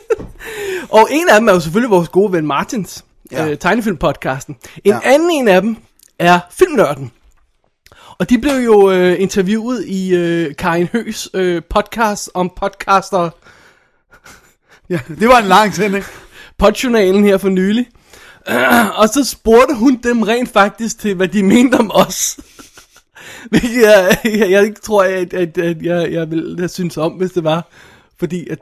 [0.98, 3.04] og en af dem er jo selvfølgelig vores gode ven Martins.
[3.32, 3.48] Ja.
[3.48, 4.56] Øh, tegnefilmpodcasten.
[4.84, 4.98] En ja.
[5.04, 5.76] anden en af dem
[6.18, 7.12] er Filmnørden.
[8.18, 13.30] Og de blev jo øh, interviewet i øh, Karin Høs øh, podcast om podcaster,
[14.90, 16.04] Ja, det var en lang sending.
[16.58, 17.86] podjournalen her for nylig.
[19.00, 22.38] og så spurgte hun dem rent faktisk til, hvad de mente om os.
[23.50, 27.12] Hvilket jeg, jeg, jeg ikke tror, at, at, at jeg, jeg ville have syntes om,
[27.12, 27.68] hvis det var.
[28.18, 28.58] Fordi at,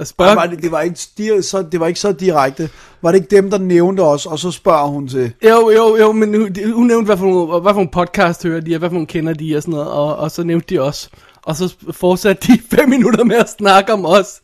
[0.00, 0.36] at spørge...
[0.36, 2.70] Var det, det, var ikke, di- så, det var ikke så direkte.
[3.02, 5.32] Var det ikke dem, der nævnte os, og så spørger hun til...
[5.44, 8.60] Jo, jo, jo, men hun, hun nævnte, hvad for, nogle, hvad for nogle podcast hører
[8.60, 10.78] de, og hvad for nogle kender de, og sådan noget, og, og så nævnte de
[10.78, 11.10] os.
[11.42, 14.40] Og så fortsatte de fem minutter med at snakke om os,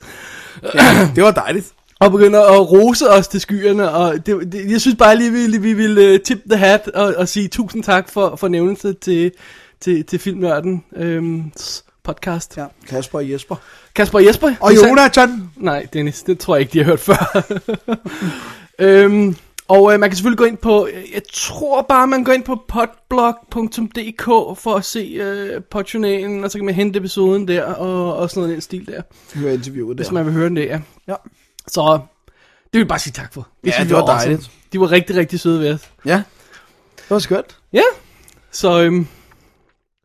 [1.16, 1.72] Det var dejligt.
[2.00, 5.58] og begynder at rose os til skyerne, og det, det, jeg synes bare lige, vi,
[5.58, 9.32] vi ville uh, tip the hat, og, og sige tusind tak for, for nævnelse til,
[9.80, 11.52] til, til Filmnørden øhm,
[12.04, 12.56] podcast.
[12.56, 12.62] Ja.
[12.62, 13.56] Ja, Kasper og Jesper.
[13.94, 14.54] Kasper og Jesper.
[14.60, 14.74] Og.
[14.74, 15.50] Jonathan.
[15.56, 17.42] Nej, Dennis, det tror jeg ikke, de har hørt før.
[18.78, 19.36] øhm,
[19.70, 22.42] og øh, man kan selvfølgelig gå ind på, øh, jeg tror bare, man går ind
[22.44, 24.24] på podblog.dk
[24.60, 28.40] for at se øh, podjournalen, og så kan man hente episoden der, og, og sådan
[28.40, 29.02] noget den stil der,
[29.34, 30.04] Hør interviewet der.
[30.04, 30.62] hvis man vil høre den der.
[30.62, 30.78] Ja.
[31.08, 31.14] Ja.
[31.68, 31.98] Så
[32.64, 33.48] det vil jeg bare sige tak for.
[33.66, 34.50] Ja, synes det jeg var dejligt.
[34.72, 35.80] De var rigtig, rigtig søde ved os.
[36.04, 36.22] Ja,
[36.96, 37.56] det var skønt.
[37.72, 37.82] Ja,
[38.52, 39.06] så, øhm,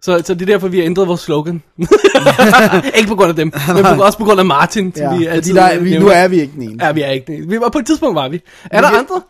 [0.01, 1.62] så, så det er derfor, vi har ændret vores slogan.
[2.97, 5.25] ikke på grund af dem, men på, også på grund af Martin, som Ja, vi
[5.25, 6.86] altid der, er- vi, nu er vi ikke den ene.
[6.86, 7.49] Ja, vi er ikke det.
[7.49, 8.41] Vi var på et tidspunkt var vi.
[8.71, 9.21] Er der kan- andre?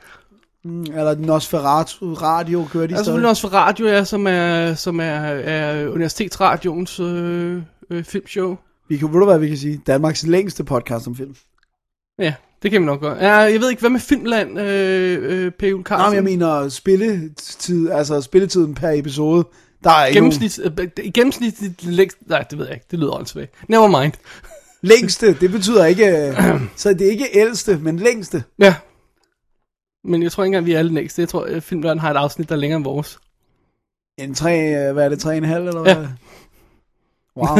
[0.65, 3.53] Eller Nosferatu Radio kører de er stadig.
[3.53, 8.55] radio, ja, som er, som er, er Universitetsradions øh, øh, filmshow.
[8.89, 9.81] Vi kan, ved du hvad vi kan sige?
[9.87, 11.35] Danmarks længste podcast om film.
[12.19, 13.17] Ja, det kan vi nok gøre.
[13.25, 15.63] Ja, jeg ved ikke, hvad med Filmland, øh, øh, P.
[15.63, 16.09] Ul Nej, Carlsen?
[16.09, 19.47] men jeg mener spilletid, altså spilletiden per episode.
[19.83, 22.17] Der er ikke nogen Gennemsnit, øh, i gennemsnit længst...
[22.27, 22.85] Nej, det ved jeg ikke.
[22.91, 23.51] Det lyder åndssvagt.
[23.69, 24.13] Never mind.
[24.81, 25.33] længste.
[25.33, 28.43] Det betyder ikke, øh, så det er ikke ældste, men længste.
[28.59, 28.75] Ja.
[30.05, 31.21] Men jeg tror ikke engang, vi er alle næste.
[31.21, 33.19] Jeg tror, at Filmland har et afsnit, der er længere end vores.
[34.17, 35.95] En tre, øh, hvad er det, tre en halv, eller hvad?
[35.95, 36.07] Ja.
[37.37, 37.57] Wow.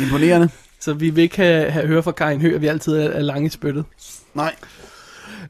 [0.04, 0.48] Imponerende.
[0.80, 3.20] Så vi vil ikke have, have høre fra Karin Høgh, at vi altid er, er
[3.20, 3.84] lange i spyttet.
[4.34, 4.54] Nej.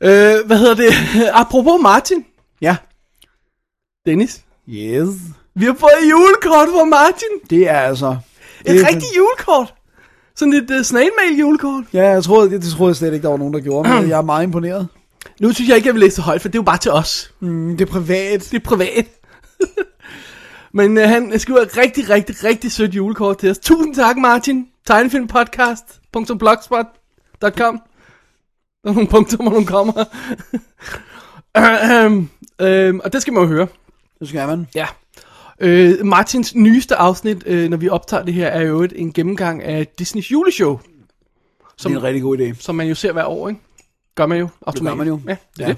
[0.01, 0.93] Øh, hvad hedder det?
[1.43, 2.25] Apropos Martin.
[2.61, 2.77] Ja.
[4.07, 4.45] Dennis.
[4.69, 5.09] Yes.
[5.55, 7.29] Vi har fået et julekort fra Martin.
[7.51, 8.17] Det er altså...
[8.67, 9.75] Et er- rigtigt julekort.
[10.37, 11.85] Sådan et uh, snailmail julekort.
[11.93, 14.09] Ja, jeg troede, det, det troede jeg slet ikke, der var nogen, der gjorde, men
[14.09, 14.89] jeg er meget imponeret.
[15.41, 16.91] Nu synes jeg ikke, jeg vil læse det højt, for det er jo bare til
[16.91, 17.35] os.
[17.41, 18.49] Mm, det er privat.
[18.51, 19.07] Det er privat.
[20.73, 23.59] Men uh, han skriver et rigtig, rigtig, rigtig sødt julekort til os.
[23.59, 24.67] Tusind tak, Martin.
[24.87, 27.81] Tegnefilmpodcast.blogspot.com
[28.83, 30.05] Der er nogle punkter, hvor nogle kommer.
[32.07, 32.31] um,
[32.63, 33.67] um, og det skal man jo høre.
[34.21, 34.67] Det skal man.
[34.75, 34.87] Ja.
[35.61, 39.63] Øh, Martins nyeste afsnit, øh, når vi optager det her, er jo et, en gennemgang
[39.63, 40.79] af Disneys juleshow.
[40.79, 40.87] Det
[41.77, 42.55] Som, er en rigtig god idé.
[42.61, 43.61] som man jo ser hver år, ikke?
[44.19, 44.97] Gør man jo automatisk.
[44.99, 45.21] man jo.
[45.29, 45.69] Ja, det er Ja.
[45.69, 45.77] det.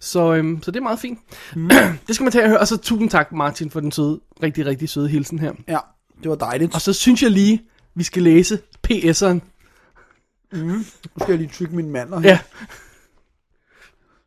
[0.00, 1.18] Så, øhm, så det er meget fint.
[1.56, 1.68] Mm.
[2.06, 2.58] det skal man tage og høre.
[2.60, 5.52] Og så tusind tak, Martin, for den søde, rigtig, rigtig søde hilsen her.
[5.68, 5.78] Ja,
[6.22, 6.74] det var dejligt.
[6.74, 7.62] Og så synes jeg lige,
[7.94, 9.38] vi skal læse PS'eren.
[10.52, 10.82] Nu
[11.20, 12.14] skal jeg lige trykke min mand.
[12.24, 12.38] Ja,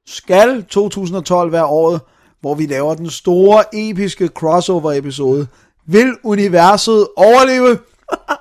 [0.08, 2.02] Skal 2012 være året,
[2.42, 5.48] hvor vi laver den store, episke crossover-episode?
[5.86, 7.80] Vil universet overleve?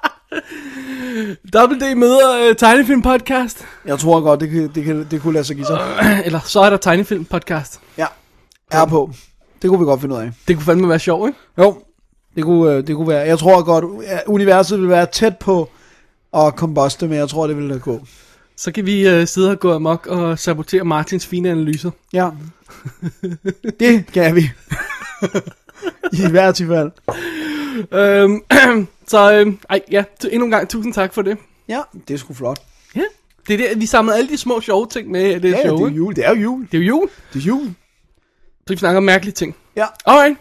[1.53, 3.65] Double D møder øh, tegnefilm podcast.
[3.87, 5.81] Jeg tror godt, det, kan, det, kan, det kunne lade sig give sig.
[6.27, 7.81] Eller så er der tegnefilm podcast.
[7.99, 8.07] Ja,
[8.71, 9.11] er på.
[9.63, 10.33] Det kunne vi godt finde ud af.
[10.49, 11.39] Det kunne fandme være sjovt, ikke?
[11.59, 11.83] Jo,
[12.37, 13.27] det kunne, øh, det kunne være.
[13.27, 13.85] Jeg tror godt,
[14.27, 15.71] universet vil være tæt på
[16.37, 18.01] at kombuste, men jeg tror, det vil da gå.
[18.57, 21.91] Så kan vi øh, sidde og gå amok og sabotere Martins fine analyser.
[22.13, 22.31] Ja.
[23.81, 24.51] det kan vi.
[26.13, 26.91] I hvert fald.
[27.93, 28.43] Øhm,
[29.09, 31.39] så øhm, ej, ja, t- endnu en gang tusind tak for det.
[31.69, 32.61] Ja, det er sgu flot.
[32.97, 33.01] Ja.
[33.49, 35.79] Det er det, vi samlede alle de små sjove ting med det Ja, ja, show.
[35.79, 36.17] det er jul.
[36.17, 36.69] Det er jo jul.
[36.73, 37.75] det er jo jul, Det er jul.
[38.67, 39.55] så vi snakker om mærkelige ting.
[39.77, 40.39] Ja, Alright.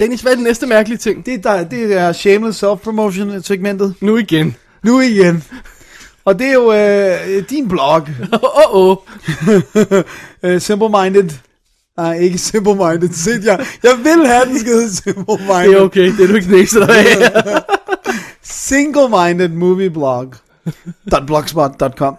[0.00, 1.26] Dennis, hvad er den næste mærkelige ting?
[1.26, 3.94] det er, der, det er shameless self-promotion segmentet.
[4.00, 4.56] Nu igen.
[4.82, 5.44] Nu igen.
[6.24, 8.08] Og det er jo øh, din blog.
[8.32, 8.96] Åh, åh, åh.
[10.42, 11.30] uh, simple-minded.
[11.96, 13.12] Nej, ikke simple-minded.
[13.12, 15.68] Sind, jeg, jeg vil have, den skal hedde simple-minded.
[15.68, 17.62] Det er okay, det er du ikke næste der af.
[18.42, 20.34] Single-minded movie blog.
[21.26, 22.16] .blogspot.com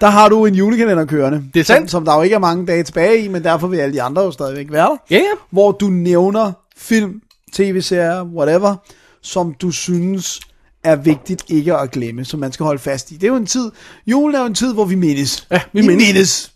[0.00, 1.44] Der har du en julekalender kørende.
[1.54, 1.90] Det er som, sandt.
[1.90, 4.22] som der jo ikke er mange dage tilbage i, men derfor vil alle de andre
[4.22, 4.96] jo stadigvæk være der.
[5.10, 5.22] Ja, ja.
[5.50, 7.20] Hvor du nævner film,
[7.52, 8.74] tv-serier, whatever,
[9.22, 10.40] som du synes
[10.84, 13.14] er vigtigt ikke at glemme, som man skal holde fast i.
[13.14, 13.70] Det er jo en tid,
[14.06, 15.46] julen er jo en tid, hvor vi mindes.
[15.50, 16.06] Ja, vi vi mindes.
[16.06, 16.52] mindes.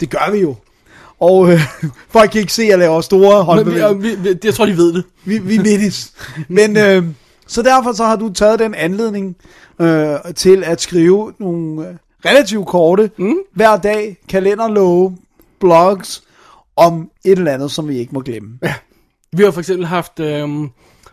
[0.00, 0.56] Det gør vi jo.
[1.20, 1.60] Og øh,
[2.14, 3.92] folk kan ikke se, at jeg laver store Men håndbevægelser.
[3.92, 5.04] vi, vi, jeg tror, de ved det.
[5.24, 6.12] Vi, vi mindes.
[6.48, 7.04] Men øh,
[7.46, 9.36] så derfor så har du taget den anledning
[9.80, 13.34] øh, til at skrive nogle øh, relativt korte, mm.
[13.54, 15.16] hver dag, kalenderlove,
[15.60, 16.22] blogs,
[16.76, 18.58] om et eller andet, som vi ikke må glemme.
[18.62, 18.74] Ja,
[19.32, 20.60] Vi har for eksempel haft, øhm,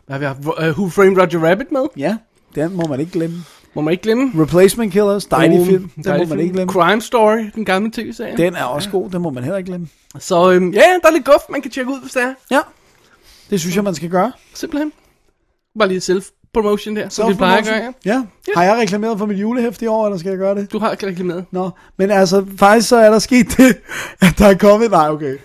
[0.06, 1.82] hvad har vi haft, uh, Who Framed Roger Rabbit med.
[1.98, 2.18] ja
[2.56, 3.38] den må man ikke glemme.
[3.76, 4.42] Må man ikke glemme.
[4.44, 6.40] Replacement Killers, dejlig film, den dejlig må man film.
[6.40, 6.74] ikke glemme.
[6.74, 8.38] Crime Story, den gamle tv-serie.
[8.38, 9.88] Den er også god, den må man heller ikke glemme.
[10.20, 12.34] Så øhm, ja, der er lidt guf, man kan tjekke ud, hvis det er.
[12.52, 12.60] Ja,
[13.50, 14.32] det synes jeg, man skal gøre.
[14.54, 14.92] Simpelthen.
[15.80, 17.76] Bare lige self-promotion der, som vi plejer at gøre.
[17.76, 17.92] Ja.
[18.06, 18.24] Ja.
[18.56, 20.72] Har jeg reklameret for mit julehæfte i år, eller skal jeg gøre det?
[20.72, 21.46] Du har ikke reklameret.
[21.52, 23.78] Nå, men altså, faktisk så er der sket det,
[24.22, 24.92] at der er kommet...
[24.92, 25.34] Nej, okay.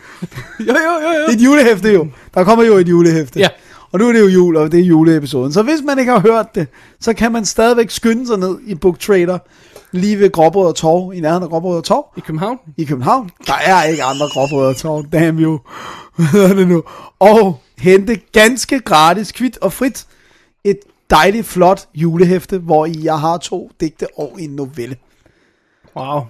[0.61, 1.27] Jo, jo, jo, jo.
[1.27, 2.09] Det et julehæfte jo.
[2.35, 3.41] Der kommer jo et julehæfte.
[3.41, 3.49] Ja.
[3.93, 5.53] Og nu er det jo jul, og det er juleepisoden.
[5.53, 6.67] Så hvis man ikke har hørt det,
[7.01, 9.39] så kan man stadigvæk skynde sig ned i Book Trader,
[9.93, 12.59] lige ved Gråbrød og Torv, i nærheden af Gråbrød og Torv, I København.
[12.77, 13.31] i København.
[13.47, 15.59] Der er ikke andre Gråbrød og Torv, damn you.
[16.17, 16.83] Hvad hedder det nu?
[17.19, 20.07] Og hente ganske gratis, kvidt og frit,
[20.65, 20.79] et
[21.11, 24.97] dejligt, flot julehæfte, hvor i jeg har to digte og en novelle.
[25.97, 26.21] Wow.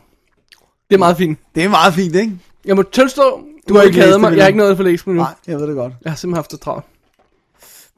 [0.89, 1.39] Det er meget fint.
[1.55, 2.33] Det er meget fint, ikke?
[2.65, 4.31] Jeg må tilstå, du har ikke ikke mig.
[4.31, 5.15] det, Jeg har ikke noget for læse nu.
[5.15, 5.93] Nej, jeg ved det godt.
[6.05, 6.85] Jeg har simpelthen haft det travlt.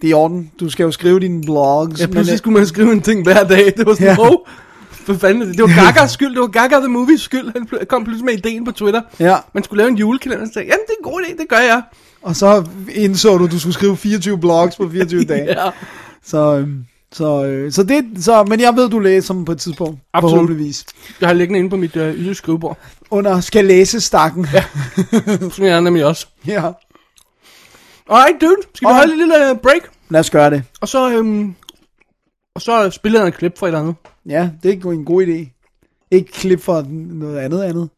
[0.03, 0.51] Det er i orden.
[0.61, 2.01] Du skal jo skrive dine blogs.
[2.01, 3.73] Ja, pludselig øh, skulle man skrive en ting hver dag.
[3.77, 4.31] Det var sådan, Ja.
[4.33, 4.37] oh,
[4.91, 5.59] for fanden det?
[5.61, 6.31] Var Gagas skyld.
[6.33, 7.53] Det var Gaga The Movies skyld.
[7.57, 9.01] Han kom pludselig med ideen på Twitter.
[9.21, 10.47] Ja, Man skulle lave en julekalender.
[10.47, 11.83] Så sagde, jamen det er en god idé, det gør jeg.
[12.23, 15.45] og så indså du, du skulle skrive 24 blogs på 24 dage.
[15.65, 15.71] Ja.
[16.25, 19.59] Så øhm, Så, øh, så det, så, men jeg ved, du læser dem på et
[19.59, 20.01] tidspunkt.
[20.15, 20.33] Absolut.
[20.33, 20.85] Forhåbentligvis.
[21.21, 22.79] Jeg har liggende inde på mit øh, yde skrivebord.
[23.11, 24.47] Under skal læse stakken.
[24.55, 24.65] Ja.
[25.55, 26.27] Som jeg er nemlig også.
[26.47, 26.63] ja.
[28.13, 28.57] Alright, dude.
[28.75, 29.01] Skal vi Alright.
[29.11, 29.83] holde et lille øh, break?
[30.11, 30.63] Lad os gøre det.
[30.81, 31.55] Og så, øhm,
[32.55, 33.95] og så spiller jeg en klip fra et eller andet.
[34.27, 35.59] Ja, det er en god idé.
[36.11, 37.89] Ikke klip for noget andet andet.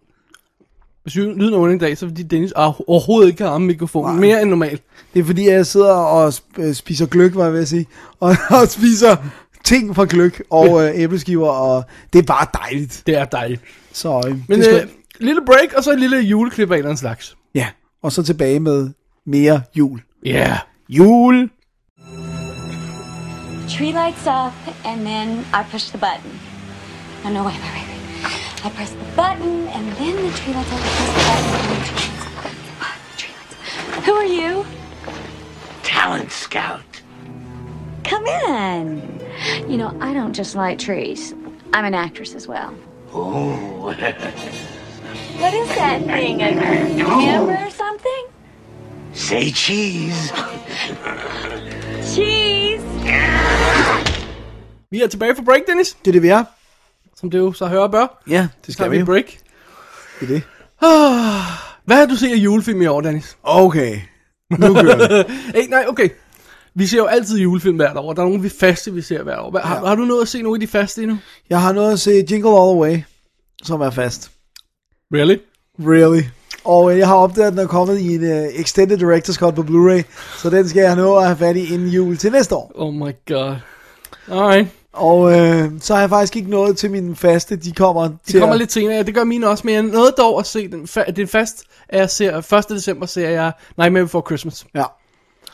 [1.02, 3.50] Hvis lyden er under en dag, så er det fordi Dennis er- overhovedet ikke har
[3.50, 4.20] ramme mikrofonen.
[4.20, 4.82] Mere end normalt.
[5.14, 7.86] Det er fordi, jeg sidder og sp- øh, spiser gløk, var jeg ved at sige.
[8.20, 9.16] Og, og spiser
[9.64, 13.02] ting fra gløk og øh, æbleskiver, og det er bare dejligt.
[13.06, 13.62] Det er dejligt.
[13.92, 14.88] Så, øh, Men det skal, øh,
[15.20, 17.36] lille break, og så et lille juleklip af en eller anden slags.
[17.54, 17.66] ja,
[18.02, 18.90] og så tilbage med
[19.24, 19.98] mere jul.
[20.22, 20.32] Ja.
[20.32, 20.62] Yeah.
[20.88, 21.48] Jul!
[23.68, 24.52] Tree lights up,
[24.84, 26.38] and then I push the button.
[27.24, 28.64] No, no, wait, wait, wait, wait.
[28.64, 30.80] I press the button, and then the tree lights up.
[30.80, 33.08] I press the button, and then the tree lights up.
[33.08, 33.54] The tree lights
[33.98, 34.04] up.
[34.04, 34.66] Who are you?
[35.82, 37.02] Talent Scout.
[38.04, 39.20] Come in.
[39.70, 41.34] You know, I don't just like trees.
[41.72, 42.74] I'm an actress as well.
[43.12, 43.94] Oh,
[45.38, 46.40] What is that thing?
[46.42, 48.26] A camera or something?
[49.14, 50.34] Say cheese.
[52.02, 52.84] Cheese.
[54.90, 55.96] Vi er tilbage fra break, Dennis.
[56.04, 56.44] Det er det, vi er.
[57.16, 58.22] Som det jo så hører og bør.
[58.30, 59.24] Ja, det Så skal har vi vi et break.
[60.20, 60.42] Det er det.
[61.84, 63.36] Hvad har du set af julefilm i år, Dennis?
[63.42, 64.00] Okay.
[64.50, 65.22] Nu kører.
[65.54, 66.08] Hey, nej, okay.
[66.74, 68.12] Vi ser jo altid julefilm hvert år.
[68.12, 69.58] Der er nogle vi faste, vi ser hvert år.
[69.58, 69.86] Har, Ja.
[69.86, 71.18] har du nået at se nogle af de faste endnu?
[71.50, 72.98] Jeg har noget at se Jingle All The Way,
[73.62, 74.30] som er fast.
[75.14, 75.36] Really?
[75.80, 76.22] Really.
[76.64, 79.54] Og øh, jeg har opdaget, at den er kommet i en uh, Extended Director's Cut
[79.54, 80.02] på Blu-ray,
[80.38, 82.72] så den skal jeg nå at have fat i inden jul til næste år.
[82.74, 83.54] Oh my god.
[84.30, 84.68] Alright.
[84.92, 88.40] Og øh, så har jeg faktisk ikke nået til mine faste, de kommer De til
[88.40, 89.02] kommer at- lidt senere.
[89.02, 90.82] Det gør mine også, men jeg nåede dog at se den.
[90.82, 92.68] Fa- det er fast, at jeg ser 1.
[92.68, 94.66] december ser jeg Nightmare Before Christmas.
[94.74, 94.84] Ja.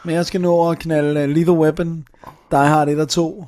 [0.04, 2.04] Men jeg skal nå at knalde uh, Lethal Weapon,
[2.50, 3.44] Die Hard 1 og 2.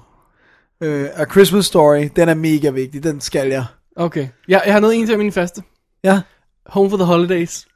[0.80, 3.64] Uh, A Christmas Story, den er mega vigtig, den skal jeg.
[3.96, 4.28] Okay.
[4.48, 5.62] Jeg, jeg har nået en til af mine faste.
[6.04, 6.20] Ja.
[6.72, 7.66] Home for the Holidays.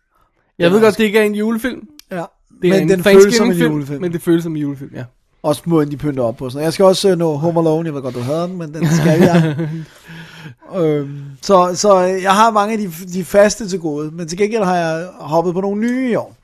[0.59, 1.89] Jeg ved godt, det ikke er en julefilm.
[2.11, 2.25] ja.
[2.63, 4.01] Det er Men en den føles som en julefilm.
[4.01, 5.05] Men det føles som en julefilm, ja.
[5.43, 6.51] Også måden, de pynter op på.
[6.51, 6.65] Sådan.
[6.65, 8.87] Jeg skal også uh, nå Home Alone, jeg ved godt, du havde den, men den
[8.87, 9.69] skal jeg.
[10.81, 14.39] øhm, så, så øh, jeg har mange af de, de faste til gode, men til
[14.39, 16.37] gengæld har jeg hoppet på nogle nye i år.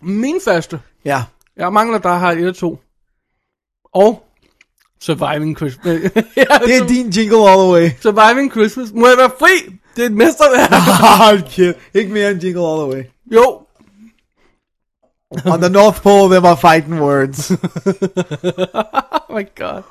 [0.00, 0.80] Min faste.
[1.04, 1.24] Ja.
[1.56, 2.78] Jeg mangler der har et og to.
[3.92, 4.27] Og
[5.00, 6.00] Surviving Christmas.
[6.66, 7.90] Det er din Jingle All The Way.
[8.02, 8.88] Surviving Christmas.
[8.94, 9.74] Må jeg være fri?
[9.96, 10.70] Det er et mesterværk.
[11.24, 11.76] Hold kæft.
[11.94, 13.02] Ikke mere end Jingle All The Way.
[13.32, 13.60] jo.
[15.44, 17.50] On the North Pole, there were fighting words.
[19.30, 19.82] Oh my god.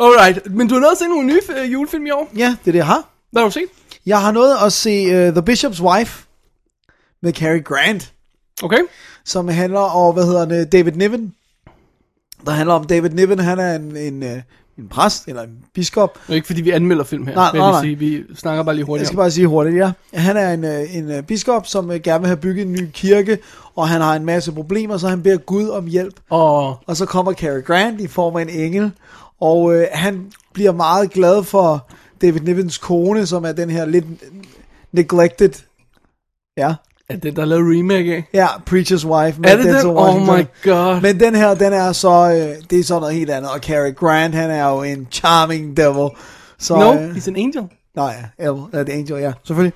[0.00, 0.50] Alright.
[0.54, 2.30] Men du har nået at se nogle nye øh, julefilm i år.
[2.36, 3.08] ja, det er det, jeg har.
[3.32, 3.64] Hvad har du set?
[4.06, 6.24] Jeg har nået at se uh, The Bishop's Wife
[7.22, 8.12] med Cary Grant,
[8.62, 8.78] Okay.
[9.24, 11.34] som handler om, hvad hedder det, David Niven.
[12.46, 14.42] Der handler om David Niven, han er en, en, øh,
[14.78, 16.18] en præst, eller en biskop.
[16.26, 17.34] Det er ikke fordi vi anmelder film her.
[17.34, 18.26] Nej, jeg nej, lige Sige.
[18.28, 19.22] Vi snakker bare lige Jeg hurtigt skal om.
[19.22, 19.92] bare sige hurtigt, ja.
[20.14, 23.38] Han er en, øh, en øh, biskop, som gerne vil have bygget en ny kirke,
[23.76, 26.14] og han har en masse problemer, så han beder Gud om hjælp.
[26.30, 28.90] Og Og så kommer Cary Grant i form af en engel,
[29.40, 31.88] og øh, han bliver meget glad for
[32.22, 34.04] David Nivens kone, som er den her lidt
[34.92, 35.50] neglected,
[36.56, 36.74] ja,
[37.10, 38.24] er det der er lavet remake af?
[38.32, 39.40] ja, Preacher's Wife.
[39.40, 39.96] med Er det Denzel den?
[39.96, 40.38] Oh Washington.
[40.38, 41.00] my god.
[41.02, 43.94] Men den her, den er så, øh, det er sådan noget helt andet, og Cary
[43.94, 46.08] Grant, han er jo en charming devil.
[46.58, 47.62] Så, No, øh, he's an angel.
[47.96, 49.72] Nej, ja, uh, The Angel, ja, selvfølgelig.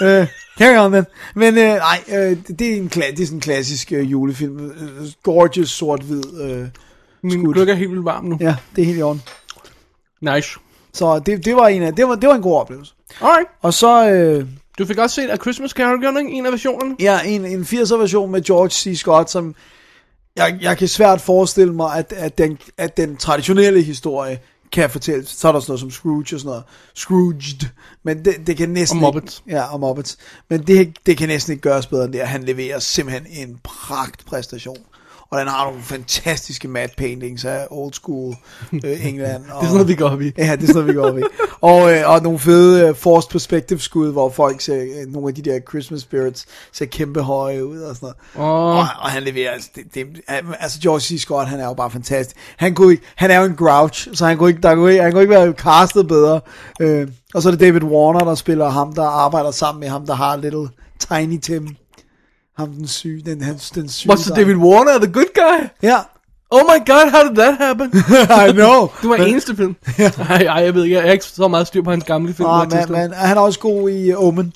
[0.00, 0.26] uh,
[0.58, 1.04] carry on then.
[1.34, 2.14] Men uh, nej, uh,
[2.58, 4.56] det, er en det er sådan en klassisk uh, julefilm.
[4.56, 6.24] Uh, gorgeous, sort-hvid.
[6.60, 6.66] Uh,
[7.22, 8.36] Min gløk er helt vildt varm nu.
[8.40, 9.22] ja, det er helt i orden.
[10.20, 10.48] Nice.
[10.92, 12.94] Så det, det, var en af, det, var, det var en god oplevelse.
[13.20, 13.48] Alright.
[13.62, 16.32] Og så uh, Du fik også set A Christmas Carol, gjorde ikke?
[16.32, 16.96] En af versionerne?
[17.00, 18.98] ja, en, en 80'er version med George C.
[18.98, 19.54] Scott, som
[20.36, 24.38] jeg, jeg kan svært forestille mig, at, at, den, at den traditionelle historie
[24.72, 25.28] kan fortælles.
[25.28, 26.62] Så er der sådan noget som Scrooge og sådan noget.
[26.94, 27.68] Scrooged.
[28.02, 29.42] Men det, det kan næsten Og Muppets.
[29.46, 30.18] Ikke, ja, og Muppets.
[30.50, 32.20] Men det, det kan næsten ikke gøres bedre end det.
[32.20, 34.76] Han leverer simpelthen en pragt præstation.
[35.30, 38.34] Og den har nogle fantastiske matte paintings af old school
[38.72, 39.42] øh, England.
[39.42, 40.32] Og, Det er sådan noget, vi går op i.
[40.38, 41.22] Ja, det er sådan noget, vi går op i.
[41.60, 45.34] Og, øh, og nogle fede øh, forced perspective skud, hvor folk ser, øh, nogle af
[45.34, 48.50] de der Christmas spirits ser kæmpe høje ud og sådan noget.
[48.50, 48.76] Åh.
[48.76, 50.06] Og, og han leverer, altså, det, det,
[50.60, 51.20] altså George C.
[51.20, 52.36] Scott, han er jo bare fantastisk.
[52.56, 55.02] Han, kunne ikke, han er jo en grouch, så han kunne ikke, der kunne ikke,
[55.02, 56.40] han kunne ikke være castet bedre.
[56.80, 60.06] Øh, og så er det David Warner, der spiller ham, der arbejder sammen med ham,
[60.06, 61.76] der har Little Tiny Tim.
[62.56, 64.12] Ham den syge, den, han, den syge.
[64.12, 64.48] What's the dreng.
[64.48, 65.68] David Warner, the good guy?
[65.82, 65.98] Ja,
[66.50, 67.90] Oh my god, how did that happen?
[68.48, 68.88] I know.
[69.02, 69.76] Det var eneste film.
[69.98, 72.48] Ej, ej, jeg ved ikke, jeg er ikke så meget styr på hans gamle film.
[72.48, 74.52] Ah, man, man, han er også god i uh, Omen.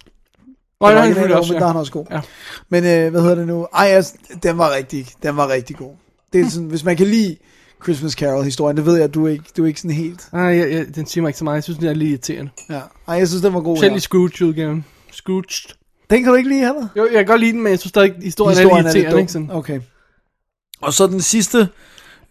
[0.80, 1.72] Ja, originale selvfølgelig også, Omen, der er ja.
[1.72, 2.04] han også god.
[2.11, 2.20] Ja.
[2.68, 3.66] Men øh, hvad hedder det nu?
[3.74, 5.92] Ej, altså, den var rigtig, den var rigtig god.
[6.32, 7.37] Det er sådan, hvis man kan lide
[7.82, 8.76] Christmas Carol-historien.
[8.76, 10.28] Det ved jeg, du er ikke, du er ikke sådan helt...
[10.32, 11.54] Ej, jeg, jeg, den siger mig ikke så meget.
[11.54, 12.50] Jeg synes, den er lidt irriterende.
[12.70, 12.80] Ja.
[13.08, 13.76] Ej, jeg synes, den var god.
[13.76, 13.96] Selv Ja.
[13.96, 14.84] i Scrooge-udgaven.
[15.12, 15.74] Scrooged.
[16.10, 16.88] Den kan du ikke lide heller?
[16.96, 19.18] Jo, jeg kan godt lide den, men jeg synes stadig, historien, Historien er er lidt.
[19.18, 19.32] Ikke?
[19.32, 19.50] Sådan.
[19.52, 19.80] Okay.
[20.80, 21.68] Og så den sidste,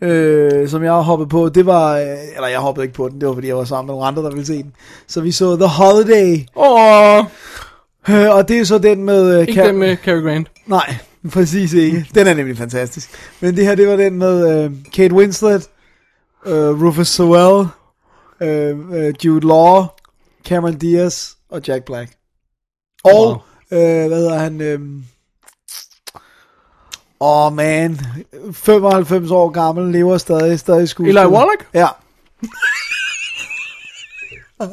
[0.02, 3.22] øh, som jeg har hoppet på, det var, øh, eller jeg hoppede ikke på den,
[3.22, 4.74] det var fordi jeg var sammen med nogle andre, der ville se den.
[5.08, 7.26] Så vi så The Holiday, Åh,
[8.10, 9.36] øh, og det er så den med...
[9.42, 10.52] Øh, ikke den med Cary Grant.
[10.66, 10.96] Nej,
[11.34, 12.06] præcis ikke.
[12.16, 13.10] Den er nemlig fantastisk.
[13.40, 15.70] Men det her, det var den med øh, Kate Winslet,
[16.46, 17.68] øh, Rufus Sewell,
[18.42, 19.86] øh, øh, Jude Law,
[20.46, 22.12] Cameron Diaz og Jack Black.
[23.04, 24.62] Og, øh, hvad hedder han?
[24.62, 24.80] Øh,
[27.20, 28.00] Åh, oh man.
[28.54, 31.22] 95 år gammel, lever stadig, stadig skuespiller.
[31.22, 31.64] Eli Wallach?
[31.74, 31.88] Ja.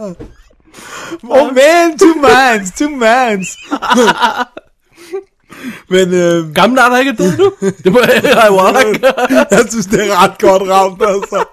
[1.22, 3.56] oh man, two mans, two mans.
[5.88, 7.52] Men øh, Gamle er der ikke død nu.
[7.84, 9.00] det må jeg Eli Wallach.
[9.50, 11.44] jeg synes, det er ret godt ramt, altså.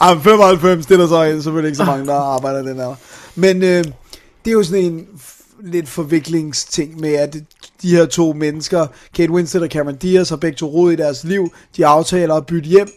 [0.00, 2.94] Ej, men 95, det er der så selvfølgelig ikke så mange, der arbejder den her.
[3.34, 3.84] Men øh,
[4.44, 5.06] det er jo sådan en
[5.62, 7.36] lidt forviklingsting med, at
[7.82, 11.24] de her to mennesker, Kate Winslet og Cameron Diaz, har begge to rod i deres
[11.24, 11.52] liv.
[11.76, 12.88] De aftaler at bytte hjem,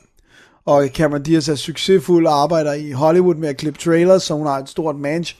[0.65, 4.47] og Cameron Diaz er succesfuld og arbejder i Hollywood med at klippe trailers, så hun
[4.47, 5.39] har et stort mansion.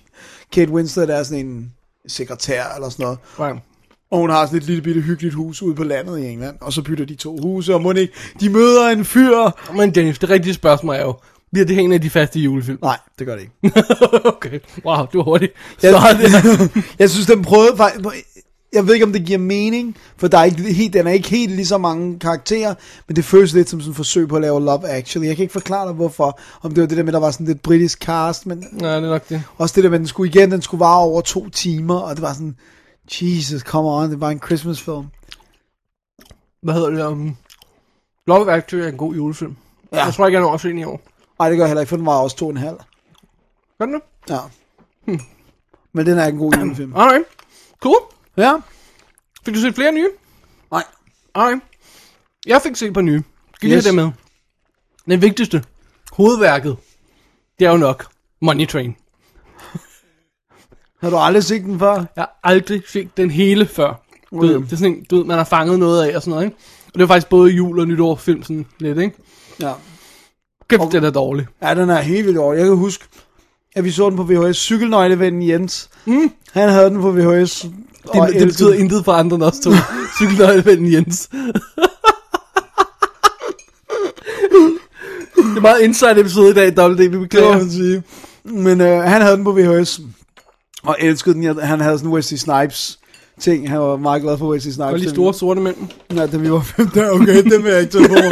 [0.53, 1.73] Kate Winslet er sådan en
[2.07, 3.19] sekretær eller sådan noget.
[3.39, 3.63] Right.
[4.11, 6.57] Og hun har sådan et lille bitte hyggeligt hus ude på landet i England.
[6.61, 9.73] Og så bytter de to huse, og må ikke, de møder en fyr.
[9.75, 11.15] Men Dennis, det rigtige spørgsmål er jo,
[11.53, 12.79] bliver det en af de faste julefilm?
[12.81, 13.83] Nej, det gør det ikke.
[14.35, 15.49] okay, wow, du var hurtig.
[15.83, 18.05] Jeg, er jeg synes, den prøvede faktisk...
[18.73, 21.29] Jeg ved ikke, om det giver mening, for der er ikke helt, den er ikke
[21.29, 22.73] helt lige så mange karakterer,
[23.07, 25.27] men det føles lidt som sådan et forsøg på at lave Love Actually.
[25.27, 26.39] Jeg kan ikke forklare dig, hvorfor.
[26.61, 28.95] Om det var det der med, at der var sådan lidt britisk cast, men nej,
[28.95, 29.43] det er nok det.
[29.57, 32.15] også det der med, at den skulle igen, den skulle vare over to timer, og
[32.15, 32.55] det var sådan,
[33.21, 35.05] Jesus, come on, det var en Christmas film.
[36.61, 37.05] Hvad hedder det?
[37.05, 37.35] Um,
[38.27, 39.55] Love Actually er en god julefilm.
[39.91, 40.05] Ja.
[40.05, 41.01] Jeg tror ikke, jeg når at se den i år.
[41.39, 42.77] Nej, det gør jeg heller ikke, for den var også to og en halv.
[43.79, 44.01] Gør den det?
[44.29, 44.39] Ja.
[45.93, 46.95] Men den er en god julefilm.
[46.99, 47.25] Alright.
[47.81, 47.95] Cool.
[48.37, 48.53] Ja.
[49.45, 50.09] Fik du set flere nye?
[50.71, 50.83] Nej.
[51.35, 51.61] Alright.
[52.47, 53.23] Jeg fik set på nye.
[53.55, 53.85] Skal vi Yes.
[53.85, 54.11] have det med?
[55.05, 55.63] Den vigtigste.
[56.11, 56.77] Hovedværket.
[57.59, 58.05] Det er jo nok
[58.41, 58.95] Money Train.
[61.01, 61.93] Har du aldrig set den før?
[61.95, 63.87] Jeg har aldrig set den hele før.
[64.31, 64.47] Du Okay.
[64.47, 66.45] ved, det er sådan en, du ved, man har fanget noget af og sådan noget,
[66.45, 66.57] ikke?
[66.87, 69.17] Og det er faktisk både jul og nytår film sådan lidt, ikke?
[69.59, 69.73] Ja.
[70.69, 71.45] Kæft, den er dårlig.
[71.63, 72.53] Ja, den er helt vildt over.
[72.53, 73.03] Jeg kan huske,
[73.75, 74.57] at vi så den på VHS.
[74.57, 75.89] Cykelnøglevennen Jens.
[76.05, 76.31] Mm.
[76.51, 77.61] Han havde den på VHS.
[78.13, 79.71] Det, det betyder intet for andre end os to.
[80.17, 81.29] Cykelnøglevennen Jens.
[85.35, 87.57] det er meget inside episode i dag, WD, vi Det beklager.
[87.57, 88.03] man sige.
[88.43, 89.99] Men øh, han havde den på VHS.
[90.83, 91.59] Og elskede den.
[91.59, 92.99] Han havde sådan Wesley Snipes
[93.39, 93.69] ting.
[93.69, 94.93] Han var meget glad for Wesley Snipes.
[94.93, 95.75] Og de store sorte mænd.
[96.15, 98.15] Ja, da vi var 15 okay, det vil jeg ikke tage på.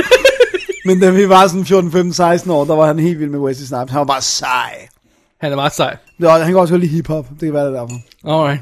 [0.85, 3.39] Men da vi var sådan 14, 15, 16 år, der var han helt vild med
[3.39, 3.91] Wesley Snipes.
[3.91, 4.87] Han var bare sej.
[5.41, 5.97] Han er meget sej.
[6.19, 7.29] Ja, han kan også godt lide hiphop.
[7.29, 7.95] Det kan være det er derfor.
[8.25, 8.61] Alright.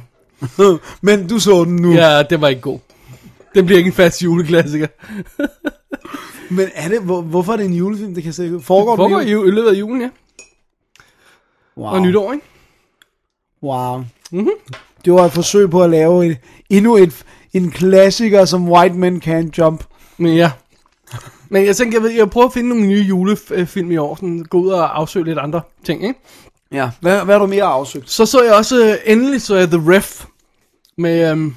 [1.01, 1.91] Men du så den nu.
[1.93, 2.79] Ja, det var ikke god.
[3.55, 4.87] Den bliver ikke en fast juleklassiker.
[6.55, 8.13] Men er det, hvor, hvorfor er det en julefilm?
[8.13, 8.59] Det kan jeg se.
[8.61, 9.47] Foregår den Hvorfor i i, jul?
[9.47, 10.09] i løbet af julen, ja.
[11.77, 11.87] Wow.
[11.87, 12.45] Og nytår, ikke?
[13.63, 13.97] Wow.
[13.97, 14.05] Mhm.
[14.31, 14.73] Mm-hmm.
[15.05, 16.37] Det var et forsøg på at lave et,
[16.69, 19.83] endnu et, en klassiker, som White Men Can't Jump.
[20.17, 20.51] Men ja.
[21.49, 24.15] Men jeg tænker, jeg, vil, jeg prøver at finde nogle nye julefilm i år.
[24.15, 26.19] Sådan, gå ud og afsøge lidt andre ting, ikke?
[26.71, 26.89] Ja.
[27.01, 28.09] Hvad, hvad har du mere afsøgt?
[28.11, 30.25] Så så jeg også, øh, endelig så jeg The Ref.
[30.97, 31.55] Med, øhm,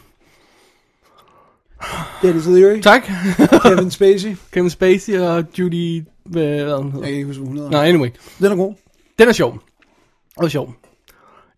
[2.23, 3.03] Dennis Leary, tak,
[3.63, 4.37] Kevin Spacey.
[4.53, 7.07] Kevin Spacey og Judy, hvad, hvad hun Jeg hedder.
[7.07, 7.71] kan ikke huske, hvad hun hedder.
[7.71, 8.09] Nej, anyway.
[8.39, 8.75] Den er god.
[9.19, 9.59] Den er sjov.
[10.37, 10.75] Og sjov.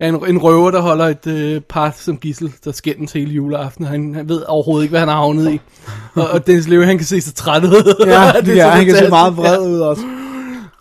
[0.00, 3.84] Er en, en røver, der holder et øh, par som gissel, der skændes hele juleaften.
[3.84, 5.60] Han, han ved overhovedet ikke, hvad han har havnet i.
[6.14, 8.04] og, og Dennis Leary, han kan se så træt ud.
[8.06, 10.02] Ja, Det er det ja han kan se meget vred ud også.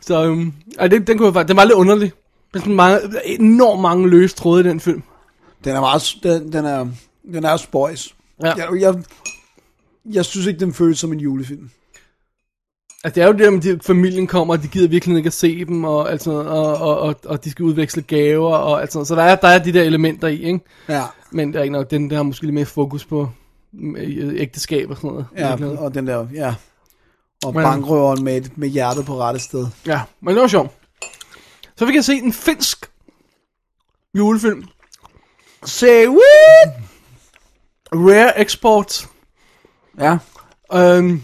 [0.02, 2.12] Så øhm, ej, den, den, kunne jeg den var lidt underlig.
[2.54, 5.04] Der er sådan mange, enormt mange løse tråde i den film.
[5.64, 6.88] Den er meget, den, den er,
[7.34, 8.16] den er spøjs.
[8.44, 8.54] Ja.
[8.54, 8.96] Jeg, jeg,
[10.06, 11.70] jeg synes ikke, den føles som en julefilm.
[13.04, 15.28] Altså, det er jo det der med, at familien kommer, og de gider virkelig ikke
[15.28, 19.06] at se dem, og, altså, og, og, og, og de skal udveksle gaver, og altså,
[19.06, 20.60] så der er, der er de der elementer i, ikke?
[20.90, 23.30] Ja, Men der er ikke nok, den der har måske lidt mere fokus på
[23.98, 25.26] øh, ægteskab og sådan noget.
[25.38, 25.80] ja virkeligheden.
[25.80, 26.56] og den der, ja.
[27.46, 29.68] Og Men- bankrøveren med, med hjertet på rette sted.
[29.88, 30.72] Ja, men det var sjovt.
[31.78, 32.86] Så fik jeg set en finsk
[34.18, 34.64] julefilm.
[35.66, 36.74] Say what?
[37.94, 39.08] Rare Export.
[40.00, 40.18] Ja.
[40.74, 41.22] Øhm,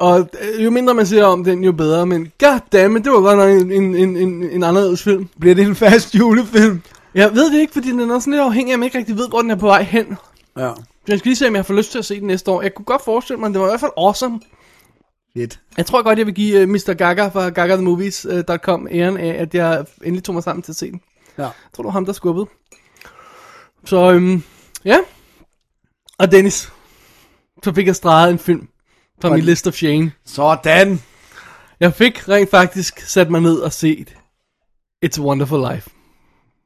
[0.00, 2.06] og øh, jo mindre man siger om den, jo bedre.
[2.06, 5.28] Men goddammit, det var godt nok en, en, en, en, en anderledes film.
[5.40, 6.82] Bliver det en fast julefilm?
[7.14, 9.16] Jeg ved det ikke, fordi den er sådan lidt afhængig af, at man ikke rigtig
[9.16, 10.16] ved, hvor den er på vej hen.
[10.56, 10.72] Ja.
[11.08, 12.62] Jeg skal lige se, om jeg får lyst til at se den næste år.
[12.62, 14.40] Jeg kunne godt forestille mig, at det var i hvert fald awesome.
[15.36, 15.60] Fedt.
[15.76, 16.94] Jeg tror godt, jeg vil give uh, Mr.
[16.98, 21.00] Gaga fra gagathemovies.com æren af, at jeg endelig tog mig sammen til at se den.
[21.38, 21.42] Ja.
[21.42, 22.46] Jeg tror, det var ham, der skubbede.
[23.84, 24.42] Så øhm,
[24.84, 24.98] ja.
[26.18, 26.72] Og Dennis.
[27.64, 28.68] Så fik jeg streget en film
[29.20, 30.12] fra min list of shame.
[30.26, 31.02] Sådan.
[31.80, 34.14] Jeg fik rent faktisk sat mig ned og set
[35.06, 35.90] It's a Wonderful Life.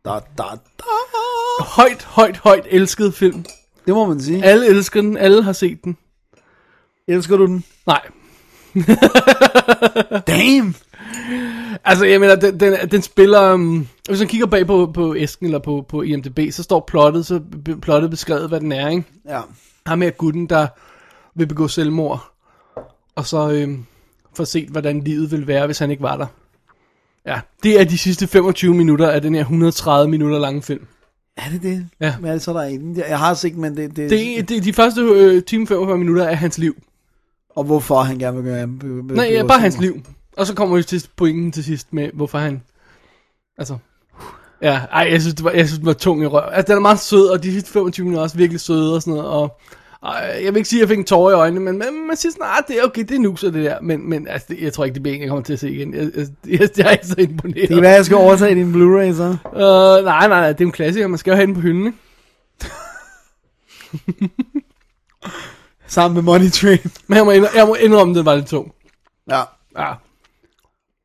[0.05, 0.43] Da, da,
[0.79, 0.85] da.
[1.61, 3.45] Højt, højt, højt elsket film.
[3.87, 4.45] Det må man sige.
[4.45, 5.97] Alle elsker den, alle har set den.
[7.09, 7.65] Elsker du den?
[7.87, 8.01] Nej,
[10.27, 10.75] Damn.
[11.85, 13.53] altså jeg mener, den, den, den spiller...
[13.55, 17.27] Um, hvis man kigger bag på, på æsken eller på, på IMDb, så står plottet,
[17.27, 17.41] så
[17.83, 19.05] plottet beskrevet, hvad den er, ikke?
[19.29, 19.41] Ja.
[19.87, 20.67] Ham her gutten, der
[21.35, 22.34] vil begå selvmord.
[23.15, 23.85] Og så øhm,
[24.37, 26.27] få set, hvordan livet vil være, hvis han ikke var der.
[27.27, 30.87] Ja, det er de sidste 25 minutter af den her 130 minutter lange film.
[31.37, 31.89] Er det det?
[32.01, 32.17] Ja.
[32.17, 33.05] Hvad er det så, der er inde?
[33.09, 33.97] Jeg har set, men det...
[33.97, 36.77] det, Det, det de første øh, time 45 minutter af hans liv.
[37.51, 38.67] Og hvorfor han gerne vil gøre...
[39.17, 40.03] Nej, ja, bare hans liv.
[40.37, 42.63] Og så kommer vi til pointen til sidst med, hvorfor han...
[43.59, 43.79] Altså...
[44.63, 46.43] Ja, ej, jeg synes, det var, jeg synes, det var tung i røv.
[46.53, 49.03] Altså, den er meget sød, og de sidste 25 minutter er også virkelig søde og
[49.03, 49.31] sådan noget.
[49.31, 49.61] Og, og
[50.13, 52.33] jeg vil ikke sige, at jeg fik en tårer i øjnene, men man, man siger
[52.33, 53.81] sådan, ah, det er okay, det er nuser det der.
[53.81, 55.71] Men, men altså, det, jeg tror ikke, det bliver en, jeg kommer til at se
[55.71, 55.95] igen.
[55.95, 57.69] Jeg, jeg, jeg, jeg er ikke så imponeret.
[57.69, 59.37] Det kan være, jeg skal overtage din Blu-ray, så.
[59.53, 61.07] Uh, nej, nej, nej, det er en klassiker.
[61.07, 61.99] Man skal jo have den på hylden, ikke?
[65.87, 66.79] Sammen med Money Train.
[67.07, 68.73] Men jeg må, indrømme, jeg må indrømme, at det var lidt tung.
[69.31, 69.43] Ja.
[69.79, 69.93] Ja.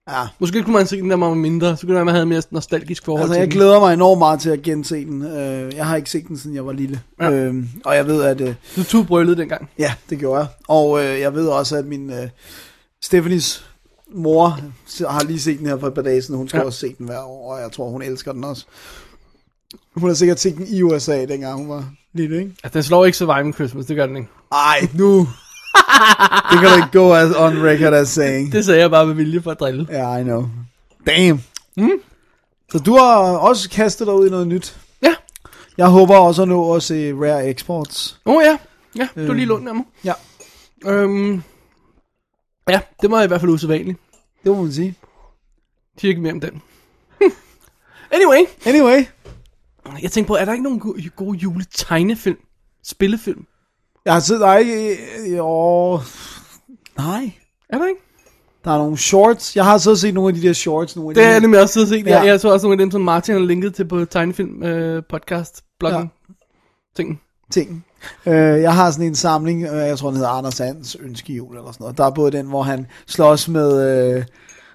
[0.10, 0.28] Ja.
[0.40, 1.78] Måske kunne man se den, der var mindre.
[1.78, 3.58] Så kunne det være, man havde et mere nostalgisk forhold Altså, til jeg den.
[3.58, 5.22] glæder mig enormt meget til at gense den.
[5.26, 7.02] Øh, Jeg har ikke set den, siden jeg var lille.
[7.22, 7.32] Ja.
[7.32, 8.42] Øhm, Og jeg ved, at...
[8.42, 9.70] øh, Du tog brøllet dengang.
[9.80, 10.48] Ja, det gjorde jeg.
[10.68, 12.30] Og øh, jeg ved også, at min øh,
[13.04, 13.66] Stephanies
[14.16, 14.60] mor
[15.10, 16.38] har lige set den her for et par dage siden.
[16.38, 16.62] Hun skal Ja.
[16.62, 16.66] ja.
[16.66, 18.66] også se den hver år, og jeg tror, hun elsker den også.
[19.96, 22.52] Hun har sikkert set den i USA, dengang hun var lille, ikke?
[22.64, 24.30] Altså, den slår ikke Surviving Christmas, det gør den ikke.
[24.52, 25.28] Ej, nu!
[26.52, 28.52] Det kan du ikke gå as on record as saying.
[28.52, 29.88] Det sagde jeg bare med vilje for at drille.
[29.90, 30.46] Ja, yeah, I know.
[31.06, 31.44] Damn.
[31.78, 31.92] Mm.
[32.72, 34.78] Så du har også kastet dig ud i noget nyt.
[35.02, 35.16] Ja.
[35.78, 38.20] Jeg håber også at nå at se Rare Exports.
[38.26, 38.58] Åh oh, ja.
[38.98, 39.30] Ja, du Øhm.
[39.30, 39.84] er lige lånt af mig.
[40.06, 40.14] Ja,
[40.86, 41.44] Øhm,
[42.70, 44.00] ja, det var i hvert fald usædvanligt.
[44.44, 44.96] det må man sige.
[45.98, 46.62] Siger ikke mere om den.
[48.16, 49.06] anyway, Anyway,
[50.02, 52.38] jeg tænkte på, er der ikke nogen go- gode juletegnefilm?
[52.84, 53.46] Spillefilm?
[54.06, 54.98] Jeg der er ikke...
[55.38, 56.00] Jo,
[56.98, 57.32] nej.
[57.70, 58.02] Er der ikke?
[58.66, 59.56] Der er nogle shorts.
[59.56, 60.96] Jeg har så set nogle af de der shorts.
[60.96, 62.06] Nogle af Det de er jeg nemlig også siddet set.
[62.06, 62.18] Ja.
[62.18, 62.26] Ja.
[62.26, 65.64] Jeg så også nogle af dem, som Martin har linket til på tegnefilm øh, podcast
[65.80, 66.12] bloggen.
[66.30, 66.34] Ja.
[66.96, 67.22] Ting.
[67.52, 67.86] ting.
[68.26, 71.72] Øh, jeg har sådan en samling, øh, jeg tror den hedder Anders Sands ønskejul eller
[71.72, 71.98] sådan noget.
[71.98, 74.24] Der er både den, hvor han slås med øh,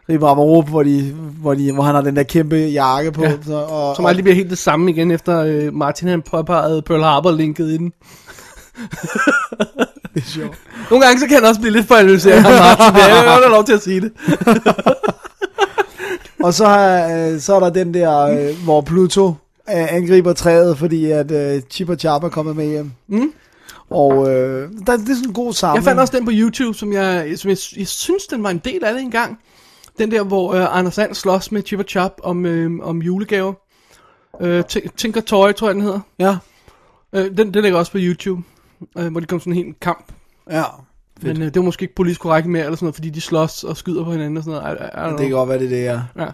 [0.09, 3.22] Ribber Amarup, hvor, de, hvor, de, hvor han har den der kæmpe jakke på.
[3.22, 3.33] Ja.
[3.47, 7.03] Så, og, Som aldrig bliver helt det samme igen, efter øh, Martin han påpegede Pearl
[7.03, 7.93] Harbor linket i den.
[10.14, 10.59] Det er sjovt.
[10.91, 12.95] Nogle gange så kan han også blive lidt for analyseret, ham Martin.
[12.95, 14.12] Det er har lov til at sige det.
[16.45, 19.29] Og så, øh, så er der den der, øh, hvor Pluto
[19.70, 22.91] øh, angriber træet, fordi at øh, Chip og Chap er kommet med hjem.
[23.09, 23.33] Mm.
[23.91, 25.77] Og øh, der, det er sådan en god samling.
[25.77, 28.59] Jeg fandt også den på YouTube, som jeg, som jeg, jeg synes, den var en
[28.64, 29.39] del af det engang.
[29.99, 33.53] Den der, hvor øh, Anders Sand slås med Chip og Chap om, øh, om julegaver.
[34.41, 36.01] Øh, Tin- Tinker Toy, tror jeg, den hedder.
[36.18, 36.37] Ja,
[37.16, 38.43] Øh, den, den ligger også på YouTube,
[38.99, 40.12] øh, hvor de kom sådan en helt kamp.
[40.51, 40.62] ja.
[41.22, 43.64] Men øh, det var måske ikke politisk korrekt mere, eller sådan noget, fordi de slås
[43.64, 44.78] og skyder på hinanden og sådan noget.
[44.80, 45.18] I, I, Det know.
[45.18, 46.01] kan godt være, det er det, ja.
[46.24, 46.30] Ja,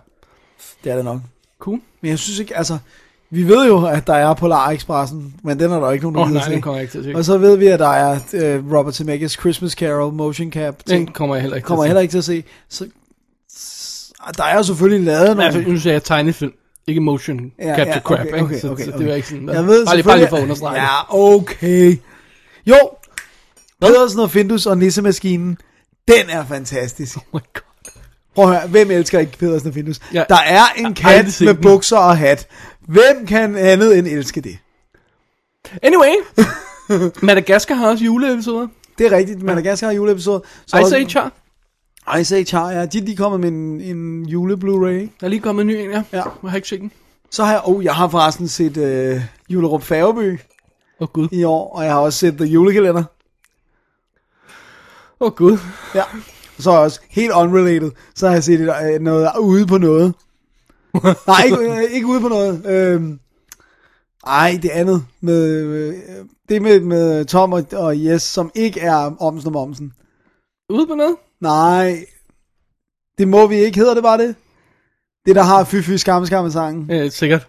[0.84, 1.20] Det er det nok.
[1.58, 1.80] cool.
[2.00, 2.78] Men jeg synes ikke, altså...
[3.32, 6.22] Vi ved jo, at der er Polar Expressen, men den er der ikke nogen, der
[6.22, 7.16] oh, nej, den kommer ikke til at se.
[7.16, 10.78] Og så ved vi, at der er øh, Robert Zemeckis Christmas Carol motion cap.
[10.78, 11.14] Den Ting.
[11.14, 12.44] kommer jeg heller ikke kommer til heller ikke til at se.
[12.68, 12.86] Så,
[14.36, 15.52] der er jo selvfølgelig lavet nogle...
[15.52, 16.52] for nu sagde jeg tegnefilm.
[16.86, 18.44] Ikke motion Ja, capture ja, crap, okay, ikke?
[18.44, 19.06] okay, så, okay, så det okay.
[19.08, 19.48] var ikke sådan.
[19.48, 20.82] Jeg ved bare, lige, bare lige for at understrege.
[20.82, 21.96] Ja, okay.
[22.66, 22.76] Jo,
[23.80, 25.58] Pedersen og Findus og Nissemaskinen,
[26.08, 27.16] den er fantastisk.
[27.16, 28.02] Oh my god.
[28.34, 30.00] Prøv at høre, hvem elsker ikke Pedersen og Findus?
[30.14, 30.24] Ja.
[30.28, 32.46] Der er en kat med bukser og hat.
[32.80, 34.58] Hvem kan andet end elske det?
[35.82, 36.14] Anyway.
[37.26, 38.68] Madagaskar har også juleepisoder.
[38.98, 40.42] Det er rigtigt, Madagaskar har juleepisode.
[40.66, 41.32] Så Ice Age har.
[42.18, 42.86] Ice Age har, ja.
[42.86, 45.16] De er lige kommet med en, en jule Blu-ray?
[45.20, 46.02] Der er lige kommet en ny en, ja.
[46.12, 46.22] Ja.
[46.42, 46.92] Jeg har ikke set den.
[47.30, 50.40] Så har jeg, oh, jeg har forresten set øh, Julerup Færgeby
[51.00, 51.28] Åh oh, gud.
[51.32, 53.04] i år, og jeg har også set The Julekalender.
[55.20, 55.58] Åh oh, gud.
[55.94, 56.02] Ja.
[56.58, 60.14] Så også, helt unrelated, så har jeg set øh, noget ude på noget.
[61.26, 62.66] Nej, ikke, øh, ikke ude på noget.
[62.66, 63.20] Øhm,
[64.26, 65.06] ej, det andet.
[65.20, 65.94] Med, øh,
[66.48, 69.92] det med, med Tom og, og Jes, som ikke er Omsen og Momsen.
[70.70, 71.16] Ude på noget?
[71.40, 72.04] Nej,
[73.18, 74.34] det må vi ikke, hedder det bare det?
[75.26, 76.90] Det, der har Fy Fy Skamme Skamme sangen.
[76.90, 77.48] Ja, sikkert.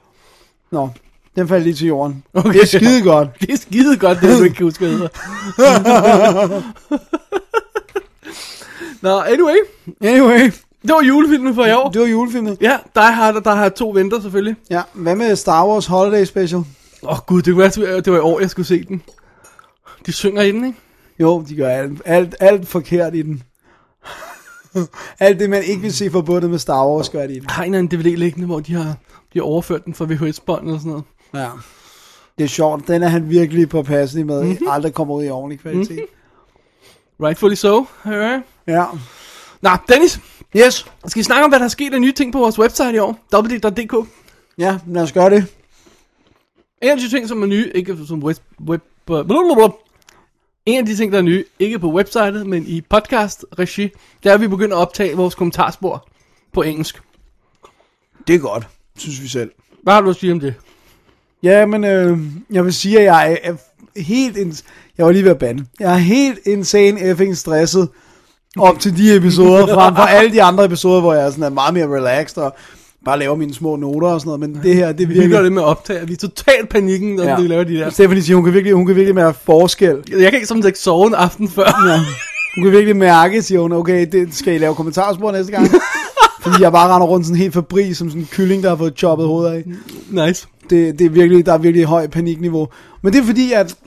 [0.71, 0.89] Nå,
[1.35, 2.23] den faldt lige til jorden.
[2.33, 2.53] Okay.
[2.53, 3.29] Det er skide godt.
[3.41, 5.07] Det er skide godt, det du ikke kan huske, hvad.
[9.01, 9.55] Nå, anyway.
[10.01, 10.51] Anyway,
[10.81, 11.89] Det var julefilmen for i år.
[11.89, 12.57] det var julefilmen.
[12.61, 14.55] Ja, der har, der har to venter selvfølgelig.
[14.69, 16.63] Ja, hvad med Star Wars Holiday Special?
[17.03, 19.01] Åh oh, gud, det være, det var i år, jeg skulle se den.
[20.05, 20.77] De synger i den, ikke?
[21.19, 23.43] Jo, de gør alt, alt, alt forkert i den.
[25.19, 27.49] alt det, man ikke vil se forbundet med Star Wars, gør de i den.
[27.49, 28.95] Har en eller anden DVD liggende, hvor de har,
[29.33, 31.03] de har overført den fra VHS-bånd eller sådan noget.
[31.33, 31.49] Ja.
[32.37, 34.67] Det er sjovt, den er han virkelig påpasselig med, mm-hmm.
[34.69, 35.95] aldrig kommer ud i ordentlig kvalitet.
[35.95, 37.25] Mm-hmm.
[37.25, 37.85] Rightfully so.
[38.05, 38.43] Alright.
[38.67, 38.85] Ja.
[39.61, 40.19] Nå, Dennis,
[40.57, 40.85] Yes.
[41.07, 42.97] skal vi snakke om, hvad der er sket af nye ting på vores website i
[42.97, 43.19] år?
[43.35, 44.07] www.dk.
[44.57, 45.45] Ja, lad os gøre det.
[46.81, 48.37] En af de ting, som er nye, ikke som web...
[48.67, 49.67] web blablabla.
[50.65, 53.89] en af de ting, der er nye, ikke på websitet, men i podcast-regi,
[54.23, 56.07] det er, at vi begynder at optage vores kommentarspor
[56.53, 57.01] på engelsk.
[58.27, 58.67] Det er godt,
[58.97, 59.51] synes vi selv.
[59.83, 60.55] Hvad har du at sige om det?
[61.43, 62.17] Ja, men øh,
[62.51, 63.53] jeg vil sige, at jeg er
[64.01, 64.37] helt...
[64.37, 64.63] Ins-
[64.97, 65.65] jeg var lige ved at bande.
[65.79, 67.89] Jeg er helt insane effing stresset
[68.57, 71.73] op til de episoder, frem for alle de andre episoder, hvor jeg sådan er meget
[71.73, 72.55] mere relaxed og
[73.05, 74.39] bare laver mine små noter og sådan noget.
[74.39, 75.41] Men det her, det Vi gør virker...
[75.41, 76.07] det med optag.
[76.07, 77.41] Vi er totalt panikken, når ja.
[77.41, 77.89] vi laver de der.
[77.89, 79.97] Stephanie siger, hun kan virkelig, hun kan virkelig mærke forskel.
[80.09, 81.89] Jeg kan ikke som sagt sove en aften før.
[81.89, 81.99] Ja.
[82.55, 85.67] Hun kan virkelig mærke, siger hun, okay, det skal I lave kommentarspor næste gang.
[86.41, 88.93] Fordi jeg bare render rundt sådan helt fabri, som sådan en kylling, der har fået
[88.97, 89.63] choppet hovedet af.
[90.27, 90.47] nice.
[90.69, 92.67] Det, det er virkelig, der er virkelig høj panikniveau.
[93.01, 93.77] Men det er fordi, at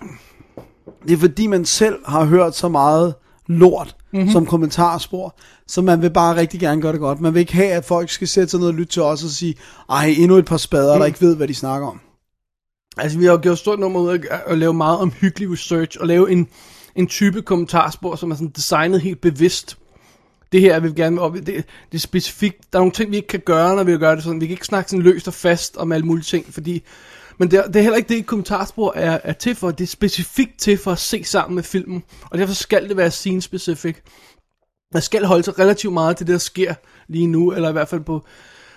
[1.08, 3.14] det er fordi, man selv har hørt så meget
[3.46, 4.30] lort mm-hmm.
[4.30, 5.36] som kommentarspor,
[5.66, 7.20] så man vil bare rigtig gerne gøre det godt.
[7.20, 9.30] Man vil ikke have, at folk skal sætte sig ned og lytte til os og
[9.30, 9.54] sige,
[9.90, 10.98] ej, endnu et par spader, mm.
[10.98, 12.00] der ikke ved, hvad de snakker om.
[12.96, 16.06] Altså, vi har jo gjort stort nummer ud af at lave meget omhyggelig research, og
[16.06, 16.48] lave en,
[16.96, 19.78] en type kommentarspor, som er sådan designet helt bevidst.
[20.54, 21.34] Det her vil vi gerne op.
[21.34, 22.72] Det, det er specifikt.
[22.72, 24.40] Der er nogle ting, vi ikke kan gøre, når vi gør det sådan.
[24.40, 26.82] Vi kan ikke snakke sådan løst og fast om alle mulige ting, fordi...
[27.38, 29.70] Men det er, det er heller ikke det, et kommentarspor er, er til for.
[29.70, 32.02] Det er specifikt til for at se sammen med filmen.
[32.30, 33.96] Og derfor skal det være scene specific.
[34.92, 36.74] Man skal holde sig relativt meget til det, der sker
[37.08, 38.24] lige nu, eller i hvert fald på...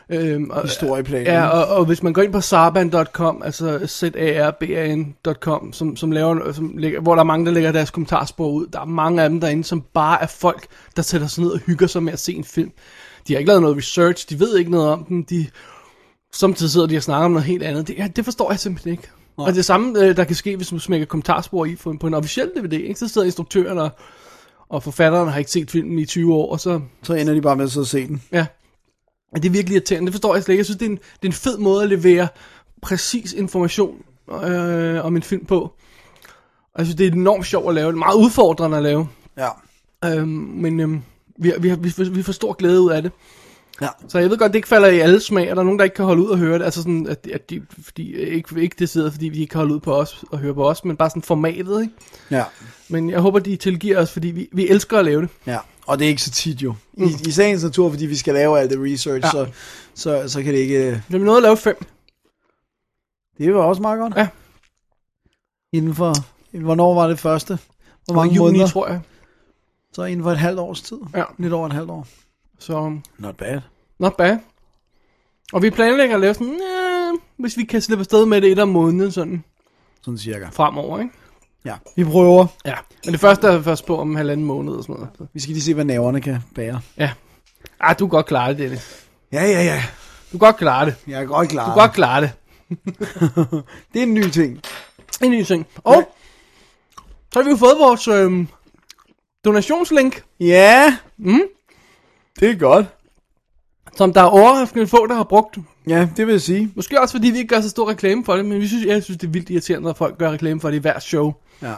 [0.09, 1.27] Øhm, og- Historieplanen.
[1.27, 6.77] Ja, og, og hvis man går ind på sarban.com, altså zarban.com, som, som laver, som
[6.77, 9.39] lægger, hvor der er mange, der lægger deres kommentarspor ud, der er mange af dem
[9.39, 12.33] derinde, som bare er folk, der sætter sig ned og hygger sig med at se
[12.33, 12.71] en film.
[13.27, 15.47] De har ikke lavet noget research, de ved ikke noget om den, de,
[16.33, 17.87] samtidig sidder de og snakker om noget helt andet.
[17.87, 19.07] Det, ja, det forstår jeg simpelthen ikke.
[19.37, 22.07] Og det samme, øh, der kan ske, hvis man smækker kommentarspor i på en, på
[22.07, 22.99] en officiel DVD, ikke?
[22.99, 23.89] så sidder instruktøren og,
[24.69, 27.55] og forfatteren har ikke set filmen i 20 år, og så Så ender de bare
[27.55, 28.21] med at sidde og se den.
[28.31, 28.45] Ja.
[29.35, 30.05] Det er virkelig irriterende.
[30.05, 30.59] Det forstår jeg slet ikke.
[30.59, 32.27] Jeg synes, det er en, det er en fed måde at levere
[32.81, 33.95] præcis information
[34.43, 35.61] øh, om en film på.
[36.73, 37.87] Og jeg synes, det er enormt sjovt at lave.
[37.87, 39.07] Det er meget udfordrende at lave.
[39.37, 39.49] Ja.
[40.05, 41.01] Øhm, men øhm,
[41.39, 43.11] vi, vi, har- vi, får- vi får stor glæde ud af det.
[43.81, 43.87] Ja.
[44.07, 45.83] Så jeg ved godt, det ikke falder i alle smag, og der er nogen, der
[45.85, 46.65] ikke kan holde ud og høre det.
[46.65, 49.73] Altså sådan, at, at de, fordi, ikke, ikke det sidder, fordi vi ikke kan holde
[49.73, 51.93] ud på os og høre på os, men bare sådan formatet, ikke?
[52.31, 52.43] Ja.
[52.89, 55.29] Men jeg håber, de tilgiver os, fordi vi, vi elsker at lave det.
[55.45, 55.57] Ja,
[55.87, 56.75] og det er ikke så tit jo.
[56.93, 57.09] I, mm.
[57.27, 59.29] i sagens natur, fordi vi skal lave alt det research, Ja.
[59.31, 59.47] så,
[59.93, 61.03] så, så kan det ikke...
[61.07, 61.85] Vi har nået at lave fem.
[63.37, 64.15] Det var også meget godt.
[64.15, 64.27] Ja.
[65.73, 66.13] Inden for...
[66.51, 67.59] Hvornår var det første?
[68.05, 68.67] Hvor mange juni, måneder?
[68.67, 69.01] tror jeg.
[69.93, 70.97] Så inden for et halvt års tid.
[71.15, 71.23] Ja.
[71.37, 72.07] Lidt over et halvt år.
[72.59, 73.61] Så Not bad.
[73.99, 74.37] Not bad.
[75.53, 76.59] Og vi planlægger at lave sådan,
[77.37, 79.43] hvis vi kan slippe afsted med det et om måneden sådan
[80.01, 80.49] Sådan cirka.
[80.51, 81.13] fremover, ikke?
[81.67, 81.75] Ja.
[81.95, 82.47] Vi prøver.
[82.65, 82.73] Ja.
[83.05, 85.09] Men det første er først på om en halvanden måned og sådan noget.
[85.17, 85.25] Så.
[85.33, 86.81] Vi skal lige se, hvad naverne kan bære.
[86.97, 87.11] Ja.
[87.79, 89.05] Ah, du kan godt klare det, Dennis.
[89.31, 89.83] Ja, ja, ja.
[90.31, 90.95] Du kan godt klare det.
[91.07, 91.65] Jeg er godt klar.
[91.65, 92.31] Du kan godt klare det.
[93.93, 94.61] Det er en ny ting.
[95.23, 95.65] En ny ting.
[95.83, 96.09] Og
[97.33, 98.47] så har vi jo fået vores øhm,
[99.45, 100.97] donationslink, Ja.
[101.17, 101.41] Mm.
[102.39, 102.85] Det er godt.
[103.95, 105.57] som der er overraskende få, der har brugt.
[105.87, 106.71] Ja, det vil jeg sige.
[106.75, 109.03] Måske også fordi vi ikke gør så stor reklame for det, men vi synes, jeg
[109.03, 111.33] synes, det er vildt irriterende, når folk gør reklame for det i hver show.
[111.61, 111.73] Ja.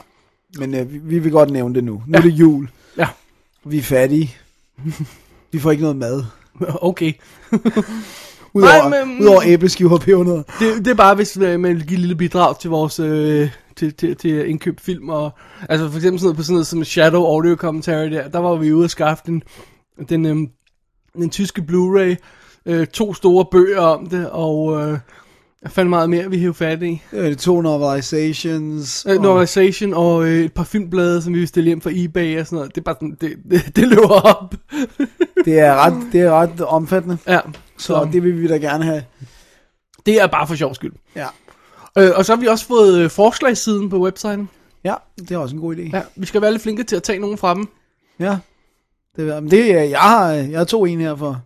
[0.57, 2.03] Men øh, vi, vi vil godt nævne det nu.
[2.07, 2.70] Nu er det jul.
[2.97, 3.07] Ja.
[3.66, 4.36] Vi er fattige.
[5.51, 6.24] vi får ikke noget mad.
[6.82, 7.14] Okay.
[8.53, 10.43] Udover, Nej, men- udover æbleskiver og pebernødder.
[10.60, 13.49] Det, det er bare, hvis øh, man vil give et lille bidrag til vores øh,
[13.76, 15.10] til, til, til indkøbt film.
[15.10, 15.32] Og,
[15.70, 18.55] altså for eksempel sådan noget på sådan noget som Shadow Audio Commentary der, der var
[18.55, 19.43] vi ude og skaffe den,
[20.10, 20.36] den, øh,
[21.16, 22.16] den tyske Blu-ray,
[22.70, 24.97] øh, to store bøger om det, og øh,
[25.63, 27.01] jeg fandt meget mere, vi hævde fat i.
[27.13, 29.05] Øh, to novelizations.
[29.09, 32.39] Øh, og- Novelization og øh, et par filmblade, som vi vil stille hjem fra eBay
[32.39, 32.76] og sådan noget.
[32.76, 34.55] Det er bare sådan, det, det, det løber op.
[35.45, 37.17] Det er ret, det er ret omfattende.
[37.28, 37.39] ja,
[37.78, 39.03] Så så det vil vi da gerne have.
[40.05, 40.93] det er bare for sjov skyld.
[41.15, 41.26] Ja.
[41.97, 44.49] Øh, og så har vi også fået øh, forslagssiden på websiden.
[44.84, 45.89] Ja, det er også en god idé.
[45.93, 47.67] Ja, vi skal være lidt flinke til at tage nogen fra dem.
[48.20, 48.38] Ja.
[49.15, 51.41] Det, er- det er, jeg har, jeg tog en her for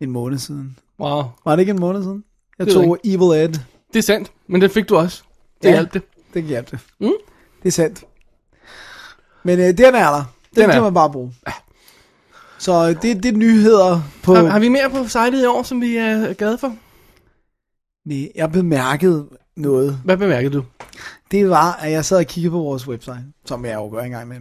[0.00, 0.76] en måned siden.
[1.00, 1.22] Wow.
[1.44, 2.24] Var det ikke en måned siden?
[2.58, 3.48] Jeg Det tog Evil Ed.
[3.92, 5.22] Det er sandt, men det fik du også.
[5.62, 5.72] Det Ja.
[5.74, 6.02] hjalp det.
[6.34, 6.78] Det hjalp det.
[7.00, 7.12] Mm.
[7.62, 8.04] Det er sandt.
[9.42, 10.24] Men øh, den er der.
[10.54, 10.74] Den, Den er.
[10.74, 11.34] kan man bare bruge.
[12.58, 14.34] Så øh, det, det er nyheder på...
[14.34, 16.74] Har, har vi mere på sitet i år, som vi er glade for?
[18.04, 19.26] Nej, jeg bemærkede
[19.56, 20.00] noget.
[20.04, 20.64] Hvad bemærkede du?
[21.30, 24.10] Det var, at jeg sad og kiggede på vores website, som jeg jo gør en
[24.10, 24.36] gang med.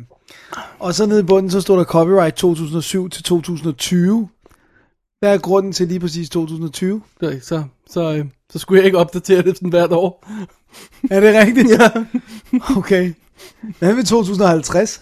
[0.79, 4.29] Og så nede i bunden, så stod der copyright 2007 til 2020.
[5.19, 7.01] Hvad er grunden til lige præcis 2020?
[7.21, 10.27] Så, så, så, øh, så skulle jeg ikke opdatere det sådan hvert år.
[11.11, 11.69] Er det rigtigt?
[11.81, 11.89] ja.
[12.77, 13.13] Okay.
[13.79, 15.01] Hvad med 2050?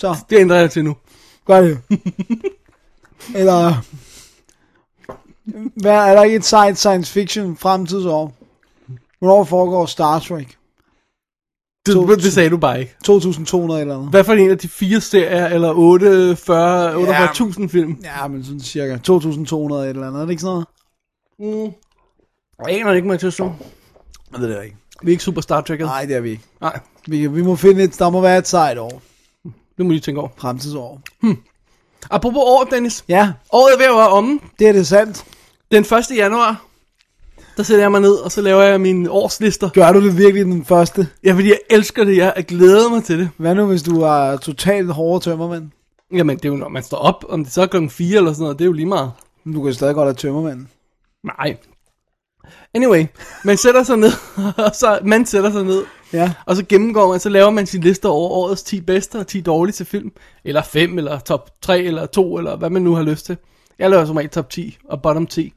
[0.00, 0.96] Så, Det ændrer jeg til nu.
[1.46, 1.78] gør det.
[3.34, 3.74] Eller...
[5.80, 8.34] Hvad, er der ikke et science, science fiction fremtidsår?
[9.18, 10.56] Hvornår foregår Star Trek?
[11.86, 12.94] Det, To- det sagde du bare ikke.
[13.04, 14.10] 2200 eller noget?
[14.10, 16.94] Hvad for en af de fire serier, eller 8, 40,
[17.26, 17.96] 48.000 film?
[18.04, 20.64] Ja, men sådan cirka 2200 eller andet, er det ikke sådan
[21.38, 21.66] noget?
[21.66, 21.72] Mm.
[22.68, 23.34] Jeg aner ikke, Mathias.
[23.34, 23.52] så.
[24.32, 24.76] Jeg ved det ikke.
[25.02, 25.76] Vi er ikke super Star Trek'et.
[25.84, 26.42] Nej, det er vi ikke.
[26.60, 29.02] Nej, Vi, vi må finde et, der må være et sejt år.
[29.78, 30.30] det må I tænke over.
[30.36, 31.00] Fremtidsår.
[32.10, 33.04] Apropos år, Dennis.
[33.08, 34.40] Ja, Året er ved at være omme.
[34.58, 35.24] det er det sandt.
[35.72, 36.16] Den 1.
[36.16, 36.64] januar,
[37.56, 39.68] der sætter jeg mig ned, og så laver jeg mine årslister.
[39.68, 41.08] Gør du det virkelig den første?
[41.24, 42.16] Ja, fordi jeg elsker det.
[42.16, 43.30] Jeg glæder mig til det.
[43.36, 45.70] Hvad nu, hvis du er totalt hårde tømmermand?
[46.14, 48.32] Jamen, det er jo, når man står op, om det så er klokken 4 eller
[48.32, 49.10] sådan noget, det er jo lige meget.
[49.54, 50.66] Du kan stadig godt have tømmermand.
[51.24, 51.56] Nej.
[52.74, 53.06] Anyway,
[53.44, 54.12] man sætter sig ned,
[54.66, 55.82] og så man sætter sig ned,
[56.12, 56.32] Ja.
[56.46, 59.40] og så gennemgår man, så laver man sin liste over årets 10 bedste og 10
[59.40, 60.12] dårligste film.
[60.44, 63.36] Eller 5, eller top 3, eller 2, eller hvad man nu har lyst til.
[63.78, 65.52] Jeg laver som regel top 10 og bottom 10.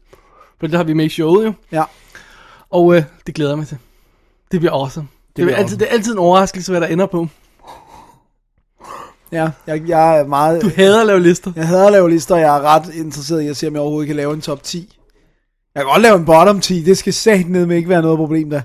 [0.60, 1.54] For det har vi med i showet jo.
[1.72, 1.84] Ja.
[2.70, 3.78] Og øh, det glæder jeg mig til.
[4.52, 5.08] Det bliver awesome.
[5.28, 7.28] Det, det, bliver altid, det er altid en overraskelse, hvad der ender på.
[9.32, 10.62] Ja, jeg, jeg er meget...
[10.62, 11.52] Du hader at lave lister.
[11.56, 13.82] Jeg hader at lave lister, og jeg er ret interesseret i at se, om jeg
[13.82, 14.98] overhovedet kan lave en top 10.
[15.76, 18.18] Jeg kan godt lave en bottom 10, det skal sagt ned med ikke være noget
[18.18, 18.62] problem der.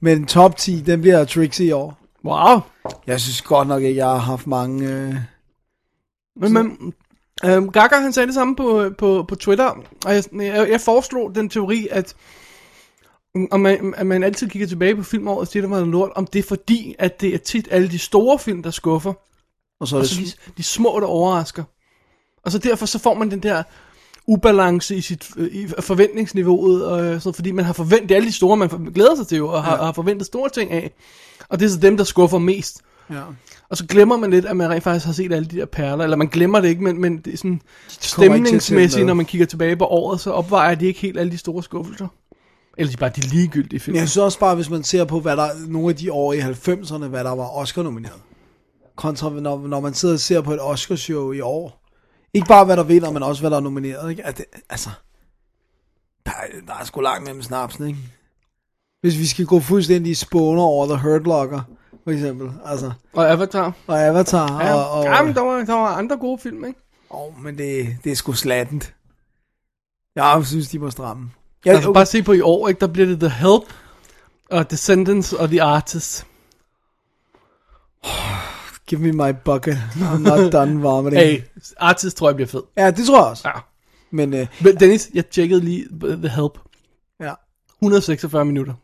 [0.00, 1.98] Men en top 10, den bliver tricksy i år.
[2.24, 2.60] Wow.
[3.06, 4.88] Jeg synes godt nok ikke, jeg har haft mange...
[4.88, 5.14] Øh...
[6.36, 6.94] Men, men
[7.44, 9.64] øhm, Gaga han sagde det samme på, på, på Twitter,
[10.04, 12.14] og jeg, jeg, jeg foreslog den teori, at
[13.50, 16.10] om man, at man altid kigger tilbage på filmåret og siger, det var noget lort,
[16.14, 19.12] om det er fordi, at det er tit alle de store film, der skuffer,
[19.80, 20.10] Og så er og det...
[20.10, 21.64] så de, de små, der overrasker.
[22.44, 23.62] Og så derfor så får man den der
[24.26, 28.56] ubalance i sit i forventningsniveauet, og øh, sådan, fordi man har forventet, alle de store,
[28.56, 29.84] man glæder sig til og har, Ja.
[29.84, 30.92] har forventet store ting af.
[31.48, 32.82] Og det er så dem, der skuffer mest.
[33.10, 33.22] Ja.
[33.70, 36.04] Og så glemmer man lidt, at man rent faktisk har set alle de der perler.
[36.04, 39.76] Eller man glemmer det ikke, men, men det er sådan stemningsmæssigt, når man kigger tilbage
[39.76, 42.06] på året, så opvejer de ikke helt alle de store skuffelser.
[42.78, 43.96] Eller de bare de ligegyldige film.
[43.96, 46.40] Jeg synes også bare, hvis man ser på, hvad der nogle af de år i
[46.40, 48.20] 90'erne, hvad der var Oscar-nomineret.
[48.96, 51.82] Kontra når, når man sidder og ser på et Oscarshow i år.
[52.34, 54.10] Ikke bare hvad der vinder, men også hvad der er nomineret.
[54.10, 54.26] Ikke?
[54.26, 54.90] At det, altså,
[56.26, 57.98] der, er- der er sgu langt mellem snapsen, ikke?
[59.00, 61.60] Hvis vi skal gå fuldstændig i spåner over The Hurt Locker,
[62.06, 62.50] for eksempel.
[62.64, 63.72] Altså, Og Avatar.
[63.86, 64.62] og Avatar.
[64.64, 66.80] Ja, og, og, ja men der var, der var andre gode film, ikke?
[67.10, 68.94] Åh, men det, det er sgu slattent.
[70.16, 71.30] Jeg synes, de må stramme.
[71.64, 72.80] Ja, Altså bare se på i år, ikke?
[72.80, 73.62] Der bliver det The Help,
[74.50, 76.26] og Descendants og The Artist.
[78.86, 79.74] Give me my bucket.
[79.94, 81.22] I'm not done vomiting.
[81.22, 81.42] Hey,
[81.76, 82.62] Artist tror jeg bliver fed.
[82.76, 83.48] Ja, det tror jeg også.
[83.48, 83.60] Ja.
[84.10, 86.58] Men øh, Men Dennis, jeg tjekkede lige The Help.
[87.20, 87.32] ja.
[87.82, 88.74] 146 minutter.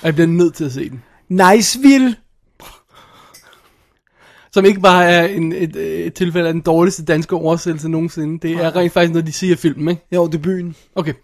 [0.00, 1.02] Og jeg bliver nødt til at se den.
[1.28, 2.16] Niceville.
[4.52, 8.48] Som ikke bare er en, et, et tilfælde af den dårligste danske oversættelse nogensinde.
[8.48, 10.02] Det er rent faktisk noget, de siger i filmen, ikke?
[10.12, 10.76] Jo, det er byen.
[10.94, 11.14] Okay,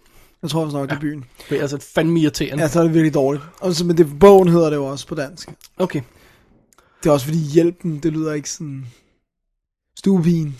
[0.41, 1.25] Jeg tror også nok, det er byen.
[1.49, 2.63] det er altså fandme irriterende.
[2.63, 3.43] Ja, så er det virkelig dårligt.
[3.59, 5.49] Og så, men det, bogen hedder det jo også på dansk.
[5.77, 6.01] Okay.
[7.03, 8.85] Det er også fordi hjælpen, det lyder ikke sådan...
[9.99, 10.57] Stuepigen.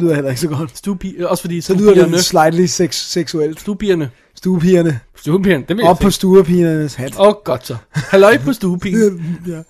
[0.00, 0.76] Lyder heller ikke så godt.
[0.78, 3.60] Stupi, også fordi Så lyder det slightly sex, seksuelt.
[3.60, 5.00] stupierne, Stuepigerne.
[5.16, 7.18] stupierne, det vil Op på stuepigernes hat.
[7.20, 7.76] Åh, oh, godt så.
[7.92, 9.36] Halløj på stuepien.
[9.46, 9.62] ja.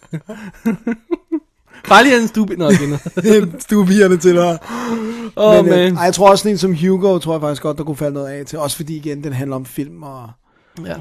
[1.88, 2.54] Bare lige en stupi.
[2.56, 3.60] Nå, igen.
[3.60, 4.58] Stuepigerne til dig.
[5.36, 5.96] Åh, oh, Men, øh, man.
[5.96, 8.28] ej, jeg tror også en som Hugo, tror jeg faktisk godt, der kunne falde noget
[8.28, 8.58] af til.
[8.58, 10.30] Også fordi igen, den handler om film og,
[10.86, 10.94] Ja.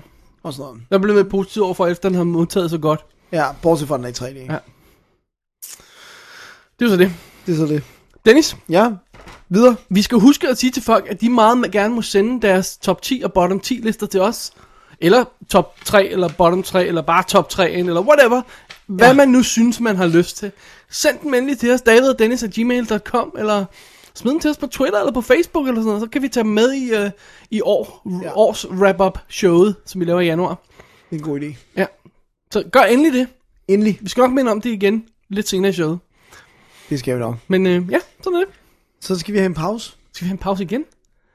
[0.43, 0.81] og sådan noget.
[0.91, 3.05] Jeg blev med positiv over for, efter den har modtaget så godt.
[3.31, 4.51] Ja, bortset fra den er i 3D.
[4.53, 4.57] Ja.
[6.79, 7.11] Det er så det.
[7.45, 7.83] Det er så det.
[8.25, 8.89] Dennis, Ja,
[9.49, 9.75] videre.
[9.89, 13.01] vi skal huske at sige til folk, at de meget gerne må sende deres top
[13.01, 14.51] 10 og bottom 10 lister til os.
[14.99, 18.41] Eller top 3, eller bottom 3, eller bare top 3, eller whatever.
[18.87, 19.13] Hvad Ja.
[19.13, 20.51] man nu synes, man har lyst til.
[20.89, 23.65] Send dem endelig til os, daviddennis.gmail.com, eller
[24.13, 26.01] smid dem til os på Twitter, eller på Facebook, eller sådan noget.
[26.01, 27.09] Så kan vi tage dem med i, uh,
[27.51, 28.31] i år, Ja.
[28.35, 30.55] års wrap-up showet, som vi laver i januar.
[31.09, 31.55] Det er en god idé.
[31.77, 31.85] Ja.
[32.51, 33.27] Så gør endelig det.
[33.67, 33.99] Endelig.
[34.01, 35.99] Vi skal nok minde om det igen lidt senere i showet.
[36.89, 37.35] Det skal vi nok.
[37.47, 38.49] Men øh, ja, sådan er det.
[39.03, 39.91] Så skal vi have en pause.
[40.13, 40.83] Skal vi have en pause igen?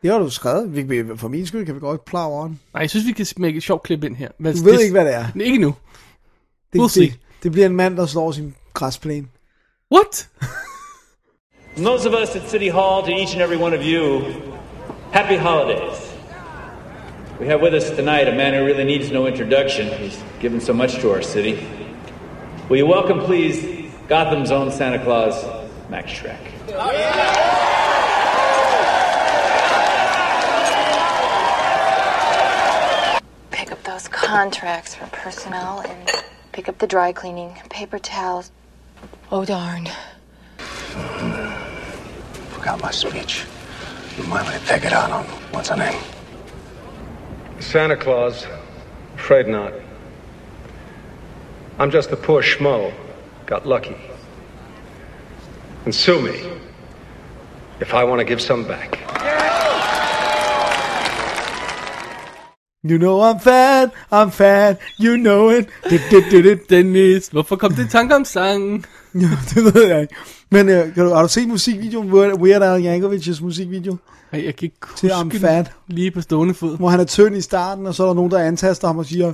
[0.03, 0.75] Det har du skrevet.
[0.77, 2.61] Vi, vi- for min skyld kan vi godt plage over den.
[2.75, 4.29] Nej, jeg synes, vi kan smække et sjovt klip ind her.
[4.39, 5.25] Hvad, Du ved ikke, hvad det er.
[5.35, 5.75] Nej, Ikke nu.
[6.73, 7.07] Det, We'll see.
[7.07, 9.27] det, det bliver en mand, der slår sin græsplæne.
[9.95, 10.29] What?
[11.75, 14.23] From those of us at City Hall to each and every one of you,
[15.13, 15.99] happy holidays.
[17.41, 19.87] We have with us tonight a man who really needs no introduction.
[19.87, 21.55] He's given so much to our city.
[22.69, 23.57] Will you welcome, please,
[24.09, 25.35] Gotham's own Santa Claus,
[25.91, 26.58] Max Shrek?
[33.51, 36.11] Pick up those contracts for personnel and
[36.53, 38.51] pick up the dry cleaning, paper towels.
[39.33, 39.89] Oh, darn.
[42.51, 43.47] Forgot my speech.
[44.19, 45.99] You might want to take it out on what's her name?
[47.61, 48.47] Santa Claus?
[49.15, 49.73] Afraid not.
[51.79, 52.93] I'm just a poor schmo.
[53.47, 53.97] Got lucky.
[55.89, 56.31] And sue me
[57.81, 58.99] if I want to give some back.
[62.85, 65.67] You know I'm fat, I'm fat, you know it.
[65.91, 66.71] Det, det, det, det.
[66.71, 68.85] Dennis, hvorfor kom det i tanke om sangen?
[69.15, 70.15] Ja, det ved jeg ikke.
[70.51, 73.97] Men øh, kan du, har du set musikvideoen, Weird Al Yankovic's musikvideo?
[74.33, 75.73] Ej, jeg kan ikke Til huske I'm Fat.
[75.87, 76.77] lige på stående fod.
[76.79, 79.07] Hvor han er tynd i starten, og så er der nogen, der antaster ham og
[79.07, 79.33] siger,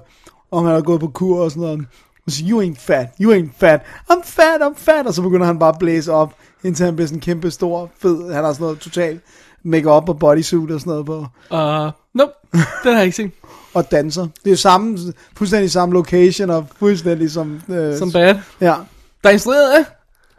[0.51, 1.87] om han er gået på kur og sådan noget.
[2.29, 5.07] Siger, you ain't fat, you ain't fat, I'm fat, I'm fat.
[5.07, 8.33] Og så begynder han bare at blæse op, indtil han bliver sådan kæmpe stor, fed.
[8.33, 9.21] Han har sådan noget totalt
[9.65, 11.17] make-up og bodysuit og sådan noget på.
[11.51, 13.31] Uh, nope, den har jeg ikke set.
[13.75, 14.27] Og danser.
[14.45, 14.99] Det er samme,
[15.37, 17.61] fuldstændig samme location, og fuldstændig som...
[17.69, 18.35] Øh, Som bad.
[18.61, 18.75] Ja.
[19.23, 19.85] Der er instrueret af.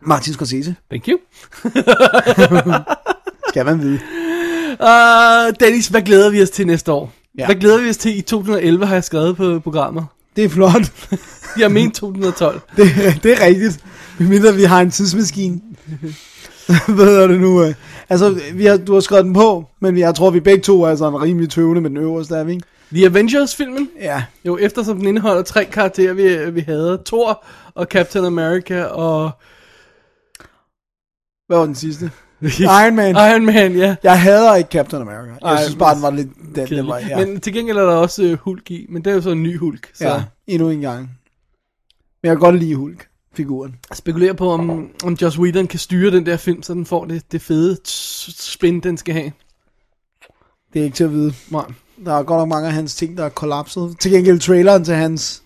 [0.02, 0.76] Martin Scorsese.
[0.90, 1.18] Thank you.
[3.50, 4.00] Skal man vide.
[4.80, 7.12] Uh, Dennis, hvad glæder vi os til næste år?
[7.38, 7.46] Ja.
[7.46, 10.06] Hvad glæder vi os til i 2011, har jeg skrevet på programmet.
[10.36, 10.92] Det er flot.
[11.60, 12.62] Jeg mener 2012.
[12.78, 12.88] Det,
[13.24, 13.86] det er rigtigt.
[14.20, 15.62] Mindre vi har en tidsmaskine.
[16.95, 17.64] Hvad er det nu?
[17.64, 17.74] øh?
[18.10, 20.95] Altså, vi har, du har skrevet den på, men jeg tror, vi begge to er
[20.95, 22.66] sådan rimelig tøvende med den øverste, er vi ikke?
[22.91, 23.89] The Avengers-filmen.
[24.01, 24.24] Ja.
[24.45, 27.01] Jo, eftersom den indeholder tre karakterer, vi, vi havde.
[27.06, 27.43] Thor
[27.76, 29.32] og Captain America og...
[31.47, 32.12] Hvad var den sidste?
[32.41, 33.16] Iron Man.
[33.16, 33.95] Iron Man, ja.
[34.03, 35.34] Jeg hader ikke Captain America.
[35.41, 36.30] Jeg Ej, synes bare, den var lidt...
[36.56, 37.26] Den, den var, ja.
[37.26, 39.43] Men til gengæld er der også uh, Hulk i, men det er jo så en
[39.43, 39.89] ny Hulk.
[39.93, 41.10] Så ja, endnu en gang.
[42.26, 43.76] Men jeg kan godt lide Hulk-figuren.
[43.94, 47.32] spekulerer på, om, om Joss Whedon kan styre den der film, så den får det,
[47.32, 47.78] det fede
[48.36, 49.32] spin, den skal have.
[50.74, 51.34] Det er ikke til at vide.
[51.50, 51.66] Nej.
[52.06, 53.96] Der er godt nok mange af hans ting, der er kollapset.
[54.00, 55.44] Til gengæld traileren til hans...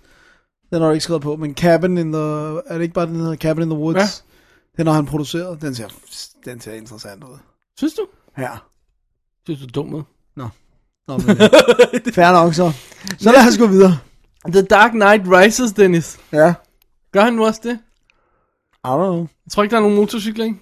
[0.72, 2.22] Den har du ikke skrevet på, men Cabin in the...
[2.22, 3.98] Er det ikke bare den hedder Cabin in the Woods?
[3.98, 4.78] Ja.
[4.78, 5.62] Den har han produceret.
[5.62, 5.88] Den ser,
[6.46, 7.38] den ser interessant ud.
[7.78, 8.08] Synes du?
[8.38, 8.52] Ja.
[9.46, 10.04] Synes du er dum ud?
[10.36, 11.48] Nå, men, ja.
[12.22, 12.72] Fair nok så.
[13.20, 13.98] Så lad os gå videre.
[14.48, 16.20] The Dark Knight Rises, Dennis.
[16.32, 16.54] Ja.
[17.12, 17.80] Gør han nu også det?
[18.86, 19.18] I don't know.
[19.20, 20.60] Jeg tror ikke, der er nogen motorcykler, ikke?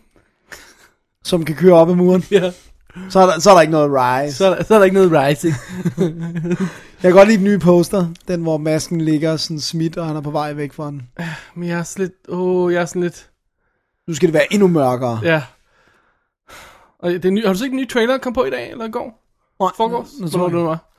[1.24, 2.24] Som kan køre op ad muren.
[2.32, 2.52] Ja.
[3.10, 4.36] Så er der, så er der ikke noget rise.
[4.38, 5.54] Så er der, så er der ikke noget rising.
[7.04, 8.08] Jeg kan godt lide den nye poster.
[8.28, 11.10] Den, hvor masken ligger sådan smidt, og han er på vej væk fra den.
[11.56, 12.14] Men jeg er sådan lidt...
[12.30, 13.30] Åh, oh, jeg er sådan lidt...
[14.08, 15.20] Nu skal det være endnu mørkere.
[15.24, 15.44] Ja.
[17.00, 18.72] Og det er ny, har du set den nye trailer, der kom på i dag,
[18.72, 19.24] eller i går?
[19.60, 20.08] Nej, Forgårs?
[20.20, 20.66] nu Så tror var det jeg.
[20.66, 20.94] var.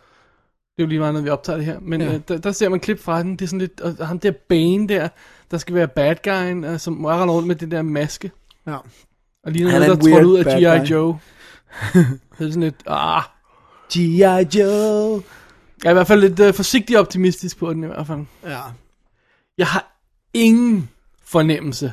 [0.79, 1.79] Det er jo lige meget, når vi optager det her.
[1.81, 2.15] Men Ja.
[2.15, 3.33] øh, der, der, ser man klip fra den.
[3.33, 3.81] Det er sådan lidt...
[3.81, 5.09] Og ham der Bane der,
[5.51, 8.31] der skal være bad guyen, øh, som render rundt med det der maske.
[8.67, 8.77] Ja.
[9.45, 10.45] Og lige noget, er der trådte ud af
[10.85, 10.91] G.I.
[10.91, 11.19] Joe.
[12.39, 12.83] det er sådan lidt...
[12.87, 13.23] Ah.
[13.93, 14.59] G.I.
[14.59, 15.23] Joe.
[15.85, 18.21] Jeg er i hvert fald lidt øh, forsigtig optimistisk på den i hvert fald.
[18.45, 18.61] Ja.
[19.59, 20.01] Jeg har
[20.35, 20.89] ingen
[21.25, 21.93] fornemmelse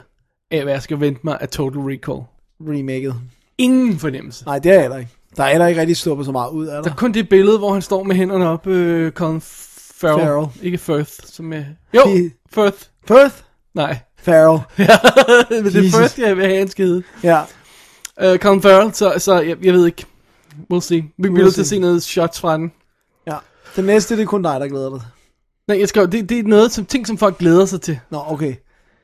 [0.52, 2.22] af, hvad jeg skal vente mig af Total Recall.
[2.62, 3.16] Remaket.
[3.58, 4.46] Ingen fornemmelse.
[4.46, 5.12] Nej, det er heller ikke.
[5.38, 6.90] Der er heller ikke rigtig sluppet så meget ud af Der der.
[6.92, 10.22] er kun det billede, hvor han står med hænderne op, øh, Colin Farrell.
[10.26, 10.48] Farrell.
[10.62, 11.64] Ikke Firth, som er...
[11.94, 12.78] Jo, He- Firth.
[13.08, 13.36] Firth?
[13.74, 13.98] Nej.
[14.20, 14.60] Farrell.
[15.64, 16.00] Men det er Jesus.
[16.00, 17.04] Firth, jeg vil have, han hedde.
[17.24, 17.42] Ja.
[18.32, 20.06] Uh, Colin Farrell, så, så jeg, jeg ved ikke.
[20.74, 20.98] We'll see.
[21.18, 22.72] Vi bliver nødt til at se noget shots fra den.
[23.28, 23.36] ja.
[23.76, 25.02] Det næste, det er kun dig, der glæder dig.
[25.68, 28.00] Nej, jeg skal, det, det er noget, som, ting, som folk glæder sig til.
[28.10, 28.56] Nå, okay.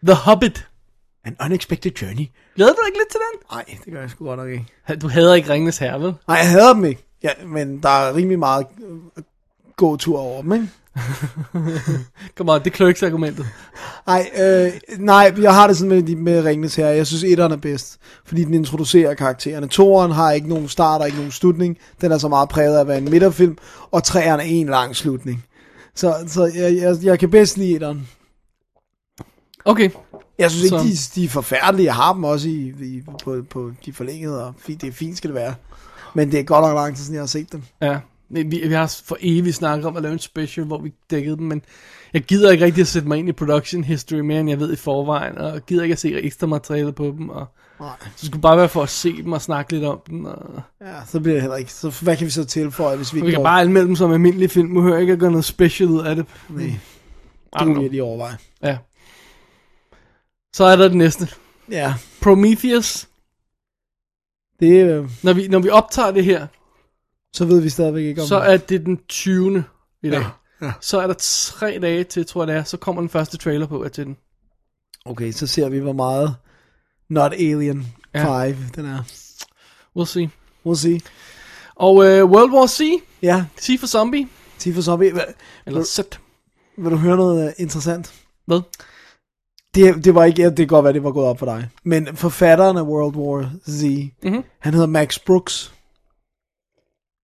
[0.06, 0.68] The Hobbit.
[1.26, 2.26] An unexpected journey.
[2.56, 3.40] Glæder du dig ikke lidt til den?
[3.52, 4.66] Nej, det gør jeg sgu godt nok ikke.
[5.02, 6.14] Du hader ikke Ringenes Herre, vel?
[6.28, 7.06] Nej, jeg hader dem ikke.
[7.24, 8.66] Ja, men der er rimelig meget
[9.18, 9.24] øh,
[9.78, 10.68] god tur over dem, ikke?
[12.38, 13.46] Kom on, det er Clerks argumentet.
[14.08, 16.88] Nej, øh, nej, jeg har det sådan med, med Ringnes her.
[16.88, 19.68] Jeg synes, etteren er bedst, fordi den introducerer karaktererne.
[19.68, 21.78] Toeren har ikke nogen start og ikke nogen slutning.
[22.02, 23.58] Den er så meget præget af at være en midterfilm,
[23.92, 25.46] og treeren er en lang slutning.
[25.96, 28.10] Så, så jeg, jeg, jeg kan bedst lide etteren.
[29.66, 29.90] Okay.
[30.42, 31.86] Jeg synes ikke, Så- de, de er forfærdelige.
[31.86, 35.28] Jeg har dem også i, i, på, på de forlængede, og det er fint skal
[35.28, 35.54] det være.
[36.14, 37.64] Men det er godt nok lang tid siden, jeg har set dem.
[37.82, 41.38] Ja, vi, vi har for evigt snakket om at lave en special, hvor vi dækkede
[41.38, 41.62] dem, men
[42.14, 44.74] jeg gider ikke rigtig at sætte mig ind i production history mere, end jeg ved
[44.74, 47.48] i forvejen, og gider ikke at se ekstra materiale på dem, og
[47.80, 47.89] Nej.
[48.02, 50.62] så det skulle bare være for at se dem og snakke lidt om dem, og
[50.82, 51.74] Ja, så bliver det heller ikke.
[51.74, 53.96] Så hvad kan vi så tilføje, hvis vi vi ikke kan går- bare anmelde dem
[53.96, 56.26] som almindelige film, nu hører jeg ikke at gøre noget special ud af det.
[56.50, 57.82] Nej, det know.
[57.82, 58.38] vi lige overveje.
[58.64, 58.78] Ja.
[60.54, 61.28] Så er der det næste.
[61.70, 61.93] Ja.
[62.22, 63.08] Prometheus.
[64.60, 66.47] Det, øh, Når vi, når vi optager det her,
[67.34, 69.64] så ved vi stadigvæk ikke om så er det den 20.
[70.04, 70.20] i dag.
[70.62, 70.74] Ja, ja.
[70.82, 73.68] Så er der tre dage til, tror jeg det er, så kommer den første trailer
[73.68, 74.18] på til den.
[75.06, 76.36] Okay, så ser vi, hvor meget
[77.10, 77.82] Not Alien
[78.16, 78.54] 5 Ja.
[78.76, 79.04] den er.
[79.99, 80.30] We'll see.
[80.68, 81.02] We'll see.
[81.76, 82.82] Og øh, World War C,
[83.22, 84.28] Ja, C for Zombie,
[84.60, 85.12] T for Zombie.
[85.12, 85.34] Hva-
[85.66, 85.99] eller Z.
[86.78, 88.14] Vil du høre noget øh, interessant?
[88.45, 88.62] Hvad?
[89.76, 91.70] Det, det var ikke, det kan godt være, det var gået op for dig.
[91.84, 93.84] Men forfatteren af World War Z,
[94.24, 94.44] Mhm.
[94.60, 95.74] han hedder Max Brooks.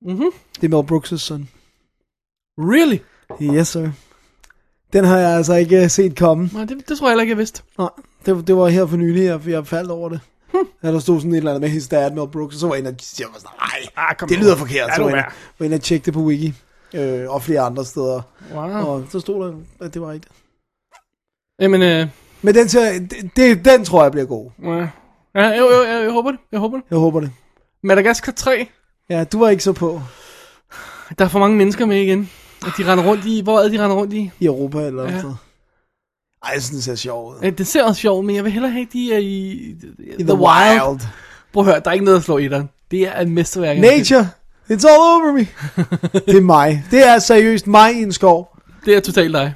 [0.02, 0.32] Mhm.
[0.62, 1.50] Det er Mel Brooks' søn.
[2.60, 2.98] Really?
[3.42, 3.90] Yes, sir.
[4.94, 6.50] Den har jeg altså ikke øh, set komme.
[6.54, 7.64] Nej, det, det tror jeg heller ikke, jeg vidste.
[7.78, 7.90] Nej,
[8.26, 10.20] det, det var her for nylig, jeg, jeg faldt over det.
[10.52, 10.58] Hm.
[10.84, 12.74] Ja, der stod sådan et eller andet med his dad, Mel Brooks, og så var
[12.76, 14.44] jeg inde og jeg var sådan, nej, Ah, det nu.
[14.44, 14.90] lyder forkert.
[14.90, 15.24] Ja, så var jeg, er.
[15.24, 16.54] inde, var inde og tjekke det på Wiki,
[16.94, 18.22] øh, og flere andre steder.
[18.54, 18.62] Wow.
[18.86, 19.54] Og så stod der,
[19.86, 20.34] at det var rigtigt.
[21.62, 22.08] Jamen, øh,
[22.42, 24.50] Men den, ser, det, det, den tror jeg bliver god.
[24.64, 24.88] ja,
[25.36, 26.40] ja, jo, jo, jeg, jeg håber det.
[26.52, 26.86] Jeg håber det.
[26.92, 27.32] Jeg håber det.
[27.84, 28.68] Madagaskar 3.
[29.10, 30.02] Ja, du var ikke så på
[31.20, 32.30] Der er for mange mennesker med igen.
[32.66, 34.32] Og de render rundt i, hvor er det, de render rundt i?
[34.40, 35.16] i Europa eller Ja.
[35.16, 35.22] ja.
[35.22, 35.38] noget.
[36.46, 37.36] Ej, jeg synes, den ser sjov ud.
[37.44, 39.76] Ja, det ser også sjovt, men jeg vil hellere have, de er i,
[40.20, 41.00] The Wild.
[41.54, 42.70] Prøv at høre, der er ikke noget at slå i den.
[42.92, 43.78] Det er et mesterværk.
[43.78, 44.30] Nature,
[44.72, 45.48] it's all over me.
[46.32, 46.84] det er mig.
[46.92, 48.58] Det er seriøst mig i en skov.
[48.86, 49.54] Det er totalt dig.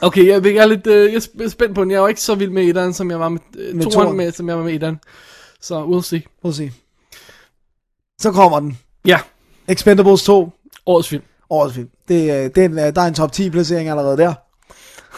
[0.00, 1.90] Okay, jeg, jeg er lidt øh, jeg er sp- spændt på den.
[1.90, 4.16] Jeg var ikke så vild med etteren, som jeg var med, øh, Med toeren.
[4.16, 5.00] med, som jeg var med etteren.
[5.60, 6.22] Så we'll see.
[6.42, 6.72] Prøv at se.
[8.20, 8.78] Så kommer den.
[9.06, 9.20] Ja,
[9.68, 10.50] Expendables 2.
[10.86, 11.22] årets film.
[11.50, 11.88] Årets film.
[12.08, 14.34] Det, er- den, er- der er en top 10 placering allerede der.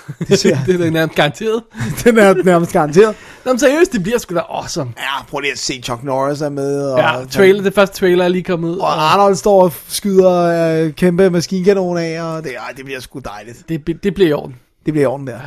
[0.28, 1.62] Det ser, det er nærmest garanteret.
[2.04, 3.14] den er nærmest garanteret.
[3.44, 4.92] Nå, men seriøst, det bliver sgu da awesome.
[4.98, 6.82] Ja, prøv lige at se, Chuck Norris er med.
[6.92, 8.76] Og, Ja, trailer, det første trailer er lige kommet ud.
[8.78, 10.32] Og Arnold står og skyder
[10.84, 13.68] øh, kæmpe maskinkanon af, og det, ej, det bliver sgu dejligt.
[13.68, 14.56] det, det bliver i orden.
[14.86, 15.38] Det bliver i orden der.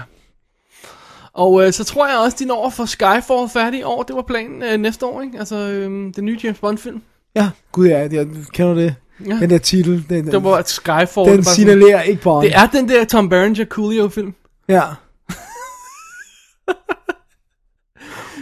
[1.33, 4.03] Og øh, så tror jeg også, de når at få Skyfall færdig i år.
[4.03, 5.39] Det var planen øh, næste år, ikke?
[5.39, 7.01] Altså, øh, den nye James Bond-film.
[7.35, 8.95] Ja, gud ja, jeg kender det.
[9.25, 9.31] Ja.
[9.33, 10.97] Den der titel, den, Det var Skyfall.
[11.15, 12.45] den det, var sådan- signalerer ikke Bond.
[12.45, 14.33] det er den der Tom Berenger Coolio-film.
[14.67, 14.83] Ja.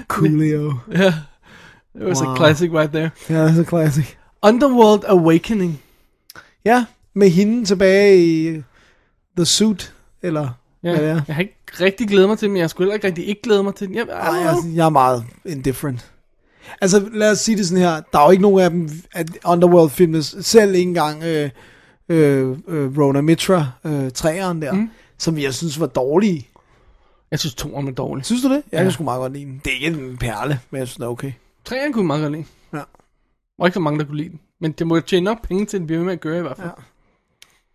[0.07, 0.73] Coolio.
[0.91, 1.13] Ja.
[1.95, 2.33] It was Wow.
[2.33, 3.11] a classic right there.
[3.29, 4.05] Ja, det er så classic.
[4.43, 5.81] Underworld Awakening.
[6.65, 8.61] Ja, med hende tilbage i
[9.37, 10.49] The Suit, eller
[10.83, 11.21] Ja, hvad det er.
[11.27, 13.41] jeg har ikke rigtig glædet mig til den, men jeg skulle heller ikke rigtig ikke
[13.41, 13.95] glæde mig til den.
[13.95, 16.11] Jeg, Ej, jeg, jeg er meget indifferent.
[16.81, 18.01] Altså, lad os sige det sådan her.
[18.13, 21.49] Der er jo ikke nogen af dem, at Underworld filmes, selv ikke engang øh,
[22.09, 24.89] øh, øh, Rona Mitra, øh, træeren der, mm.
[25.17, 26.49] Som jeg synes var dårlige.
[27.31, 28.25] jeg synes, toeren var dårlig.
[28.25, 28.63] Synes du det?
[28.71, 28.83] Jeg Ja.
[28.83, 29.61] kan sgu meget godt lide den.
[29.65, 31.31] Det er ikke en perle, men jeg synes, det er okay.
[31.65, 32.45] Treeren kunne jeg meget godt lide.
[32.73, 32.81] Ja.
[33.59, 34.39] Og ikke så mange, der kunne lide den.
[34.61, 36.37] Men det må jo tjene nok penge til, at den bliver ved med at gøre
[36.37, 36.67] i hvert fald.
[36.67, 36.83] Ja.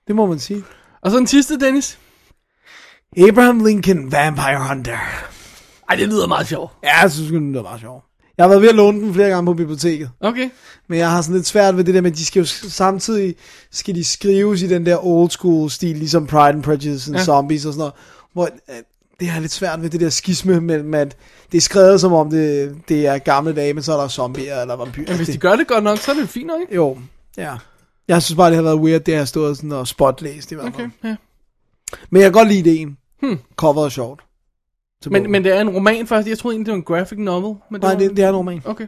[0.06, 0.64] Det må man sige.
[1.00, 1.98] Og så den sidste, Dennis.
[3.28, 4.98] Abraham Lincoln, Vampire Hunter.
[5.88, 6.72] Ej, det lyder meget sjovt.
[6.82, 8.04] Ja, jeg synes, den er meget sjov.
[8.40, 10.10] Jeg har været ved at låne den flere gange på biblioteket.
[10.20, 10.50] Okay.
[10.88, 13.34] Men jeg har sådan lidt svært ved det der med, at de skal jo samtidig
[13.70, 17.24] skal de skrives i den der old school stil, ligesom Pride and Prejudice and Ja.
[17.24, 17.92] Zombies og sådan noget.
[18.32, 18.74] Hvor øh,
[19.20, 21.16] det har jeg lidt svært ved det der skisme mellem, at
[21.52, 24.60] det er skrevet som om det, det er gamle dage, men så er der zombier
[24.60, 25.08] eller vampyrer.
[25.08, 26.74] Men hvis de det, gør det godt nok, så er det fint nok, ikke?
[26.74, 26.98] jo,
[27.36, 27.54] ja.
[28.08, 30.74] Jeg synes bare, det har været weird, det har stået sådan og spotlæst i hvert
[30.74, 30.86] fald.
[30.86, 31.16] Okay, ja.
[32.10, 32.96] Men jeg kan godt lide ideen.
[33.22, 33.38] Hmm.
[33.56, 34.20] Coveret er sjovt.
[35.06, 36.28] Men, men det er en roman først.
[36.28, 37.56] Jeg troede egentlig, det var en graphic novel.
[37.70, 37.98] Men Nej, var...
[37.98, 38.62] det, det er en roman.
[38.64, 38.86] Okay.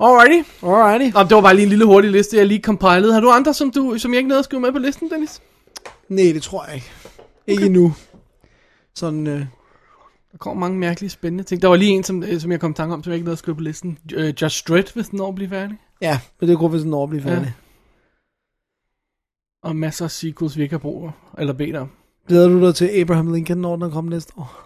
[0.00, 0.48] Alrighty.
[0.62, 1.14] Alrighty.
[1.14, 3.12] Nå, det var bare lige en lille hurtig liste, jeg lige compiled.
[3.12, 5.42] Har du andre, som, du, som jeg ikke nåede at skrive med på listen, Dennis?
[6.08, 6.92] Nej, det tror jeg ikke.
[7.46, 7.66] Ikke okay.
[7.66, 7.94] endnu.
[8.94, 9.40] Sådan, øh,
[10.32, 11.62] Der kommer mange mærkelige, spændende ting.
[11.62, 13.24] Der var lige en, som, øh, som jeg kom i tanke om, som jeg ikke
[13.24, 13.98] nåede at skrive på listen.
[14.16, 15.78] Uh, Just Dredd, hvis den når at blive færdig.
[16.00, 17.34] ja, men det går hvis den når at blive Ja.
[17.36, 17.54] færdig.
[19.62, 21.90] Og masser af sequels, vi ikke har brug for, eller bedt om.
[22.28, 24.62] Glæder du dig til Abraham Lincoln, når den kommer næste år?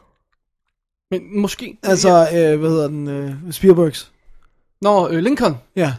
[1.10, 1.78] Men måske...
[1.82, 3.08] Altså, øh, hvad hedder den?
[3.08, 4.12] Øh, Spielbergs.
[4.82, 5.54] Nå, øh, Lincoln.
[5.76, 5.94] Ja.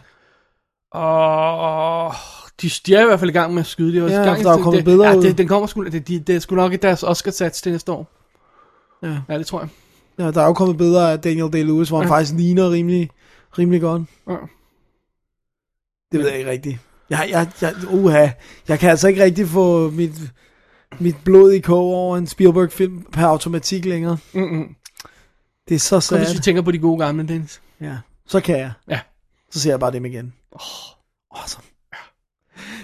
[0.92, 2.14] Og
[2.62, 3.92] de, de er i hvert fald i gang med at skyde.
[3.92, 5.22] De er også Ja, i gang, der er kommet det, billeder ja, ud.
[5.22, 7.92] det, den kommer sgu, det, de, det er sgu nok ikke deres Oscar-sats til næste
[7.92, 8.06] år.
[9.02, 9.18] Ja.
[9.28, 9.68] Ja, det tror jeg.
[10.18, 10.30] ja.
[10.30, 12.14] der er jo kommet billeder af Daniel Day-Lewis, hvor han Ja.
[12.14, 13.10] faktisk ligner rimelig,
[13.58, 14.02] rimelig godt.
[14.28, 14.36] Ja.
[16.12, 16.78] Det ved jeg ikke rigtigt.
[17.10, 18.28] Jeg, jeg, jeg, uha,
[18.68, 20.12] jeg kan altså ikke rigtig få mit,
[20.98, 24.16] mit blod i kog over en Spielberg-film per automatik længere.
[24.32, 24.64] Mm-mm.
[25.68, 26.18] Det er så Kun sad.
[26.18, 27.60] hvis vi tænker på de gode gamle, Dennis.
[27.80, 28.72] Ja, så kan jeg.
[28.88, 29.00] Ja.
[29.50, 30.32] Så ser jeg bare dem igen.
[30.52, 30.60] Oh,
[31.40, 31.64] awesome.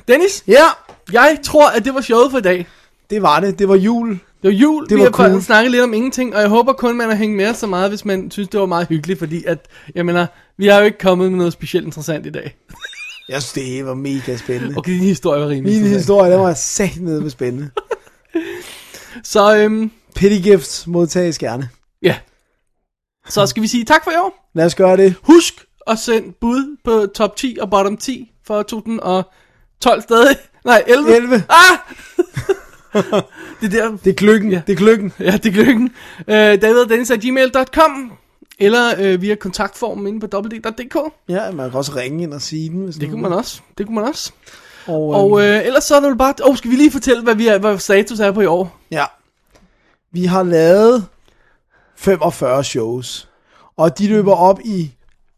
[0.09, 0.65] Dennis, Ja,
[1.13, 2.67] jeg tror, at det var showet for i dag.
[3.11, 3.59] det var det.
[3.59, 4.11] Det var jul.
[4.43, 5.43] Det var jul, Det vi var har cool.
[5.43, 8.05] snakket lidt om ingenting, og jeg håber kun, man har hængt med så meget, hvis
[8.05, 11.31] man synes, det var meget hyggeligt, fordi at, jeg mener, vi har jo ikke kommet
[11.31, 12.57] med noget specielt interessant i dag.
[13.29, 14.79] Jeg synes, det var mega spændende.
[14.79, 17.71] Okay, din historie var rimelig Min historie, den var sat nede med spændende.
[19.25, 21.69] Så, øhm, Petty gifts modtages gerne.
[22.03, 22.17] ja.
[23.29, 24.51] Så skal vi sige tak for i år.
[24.55, 25.15] Lad os gøre det.
[25.23, 30.37] Husk at sende bud på top 10 og bottom 10 for 2012 stadig.
[30.65, 31.17] Nej, 11.
[31.17, 31.35] 11.
[31.35, 31.79] Ah!
[33.61, 33.97] det der.
[34.05, 34.51] Det er gløggen.
[34.53, 34.63] Ja.
[34.67, 35.13] Det er gløggen.
[35.21, 35.95] Ja, det er gløggen.
[36.29, 38.13] Øh, David og Dennis gmail.com
[38.59, 40.97] eller øh, via kontaktformen inde på www.dk.
[41.29, 42.85] Ja, man kan også ringe ind og sige den.
[42.85, 43.61] Hvis Det kunne man også.
[43.79, 44.33] Det kunne man også.
[44.89, 46.35] Og, Og øh, ellers så er det bare...
[46.45, 48.77] Åh, oh, skal vi lige fortælle, hvad, vi er, hvad status er på i år?
[48.91, 49.05] Ja.
[50.13, 51.07] Vi har lavet
[51.97, 53.29] 45 shows.
[53.77, 54.93] Og de løber op i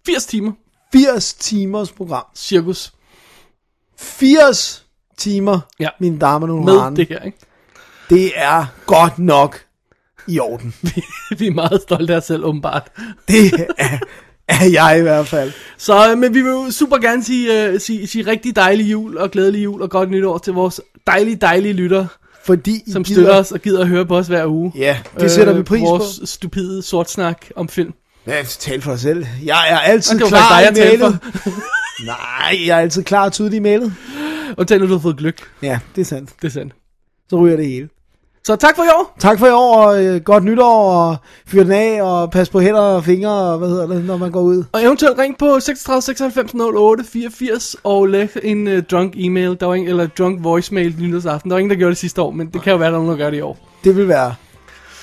[0.07, 0.53] 80 timer.
[0.93, 2.25] 80 timers program.
[2.37, 2.93] Cirkus.
[3.99, 4.87] 80
[5.19, 5.89] timer, Ja.
[6.01, 6.91] mine damer og Med herrer.
[6.91, 7.39] det her, ikke?
[8.11, 9.61] Det er godt nok
[10.29, 10.75] i orden.
[11.39, 12.91] vi er meget stolte af os selv, åbenbart.
[13.29, 13.99] Det er,
[14.61, 15.53] er jeg i hvert fald.
[15.79, 19.17] Så, øh, men vi vil jo super gerne sige, øh, sige, sige rigtig dejlig jul
[19.17, 22.07] og glædelig jul og godt nytår til vores dejlige, dejlige lytter,
[22.45, 24.73] Fordi I som gider- støtter os og gider at høre på os hver uge.
[24.77, 26.27] Ja, det sætter vi pris vores på.
[26.27, 27.93] stupide sort snak om film.
[28.27, 29.27] Ja, tal for dig selv.
[29.45, 31.19] Jeg er altid var klar dig, i mailet.
[32.07, 33.95] Nej, jeg er altid klar og tydelig i mailet.
[34.57, 35.39] Og tænk, når du har fået gløk.
[35.63, 36.31] Ja, det er sandt.
[36.43, 36.73] Det er sandt.
[37.31, 37.89] Så ryger det hele.
[38.45, 39.17] Så tak for i år.
[39.19, 41.17] Tak for i år, og øh, godt nytår, og
[41.47, 44.31] fyr den af, og pas på hænder og fingre, og hvad hedder det, når man
[44.31, 44.65] går ud.
[44.73, 49.67] Og eventuelt ring på 36 96 08 84 og læg en uh, drunk e-mail, der
[49.67, 51.51] var ingen, eller drunk voicemail nytårsaften.
[51.51, 53.03] Der var ingen, der gjorde det sidste år, men det kan jo være, der er
[53.03, 53.59] nogen, der gør det i år.
[53.85, 54.35] Det vil være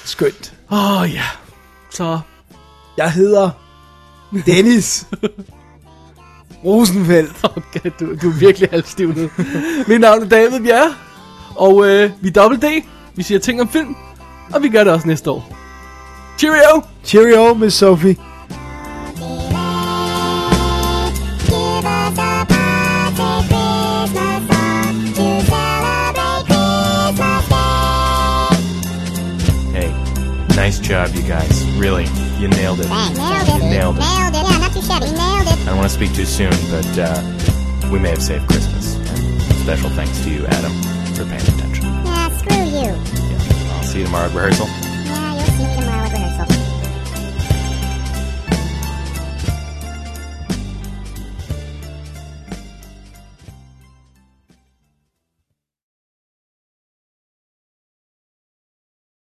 [0.06, 0.54] skønt.
[0.72, 1.24] Åh oh, ja.
[1.90, 2.20] Så
[2.98, 3.50] Jeg hedder
[4.46, 5.08] Dennis
[6.66, 7.34] Rosenfeldt.
[7.58, 9.30] okay, du, du er virkelig halvstiv nu.
[9.88, 10.94] Mit navn er David Bjerre,
[11.56, 12.84] og øh, vi er Double D.
[13.18, 13.96] Vi siger ting om film,
[14.54, 15.58] og vi gør det også næste år.
[16.40, 16.82] Cheerio!
[17.04, 18.16] Cheerio, Miss Sophie.
[29.74, 29.92] Hey,
[30.56, 31.64] nice job, you guys.
[31.78, 32.06] Really,
[32.40, 32.90] you nailed it.
[32.90, 33.62] Nailed You it.
[33.64, 34.02] nailed it.
[34.02, 34.44] Nailed it.
[34.50, 35.06] Yeah, not too shabby.
[35.12, 35.60] Nailed it.
[35.62, 37.22] I don't want to speak too soon, but uh,
[37.92, 38.94] we may have saved Christmas.
[39.64, 40.72] Special thanks to you, Adam,
[41.16, 41.67] for paying attention.
[43.88, 44.87] See you tomorrow at rehearsal.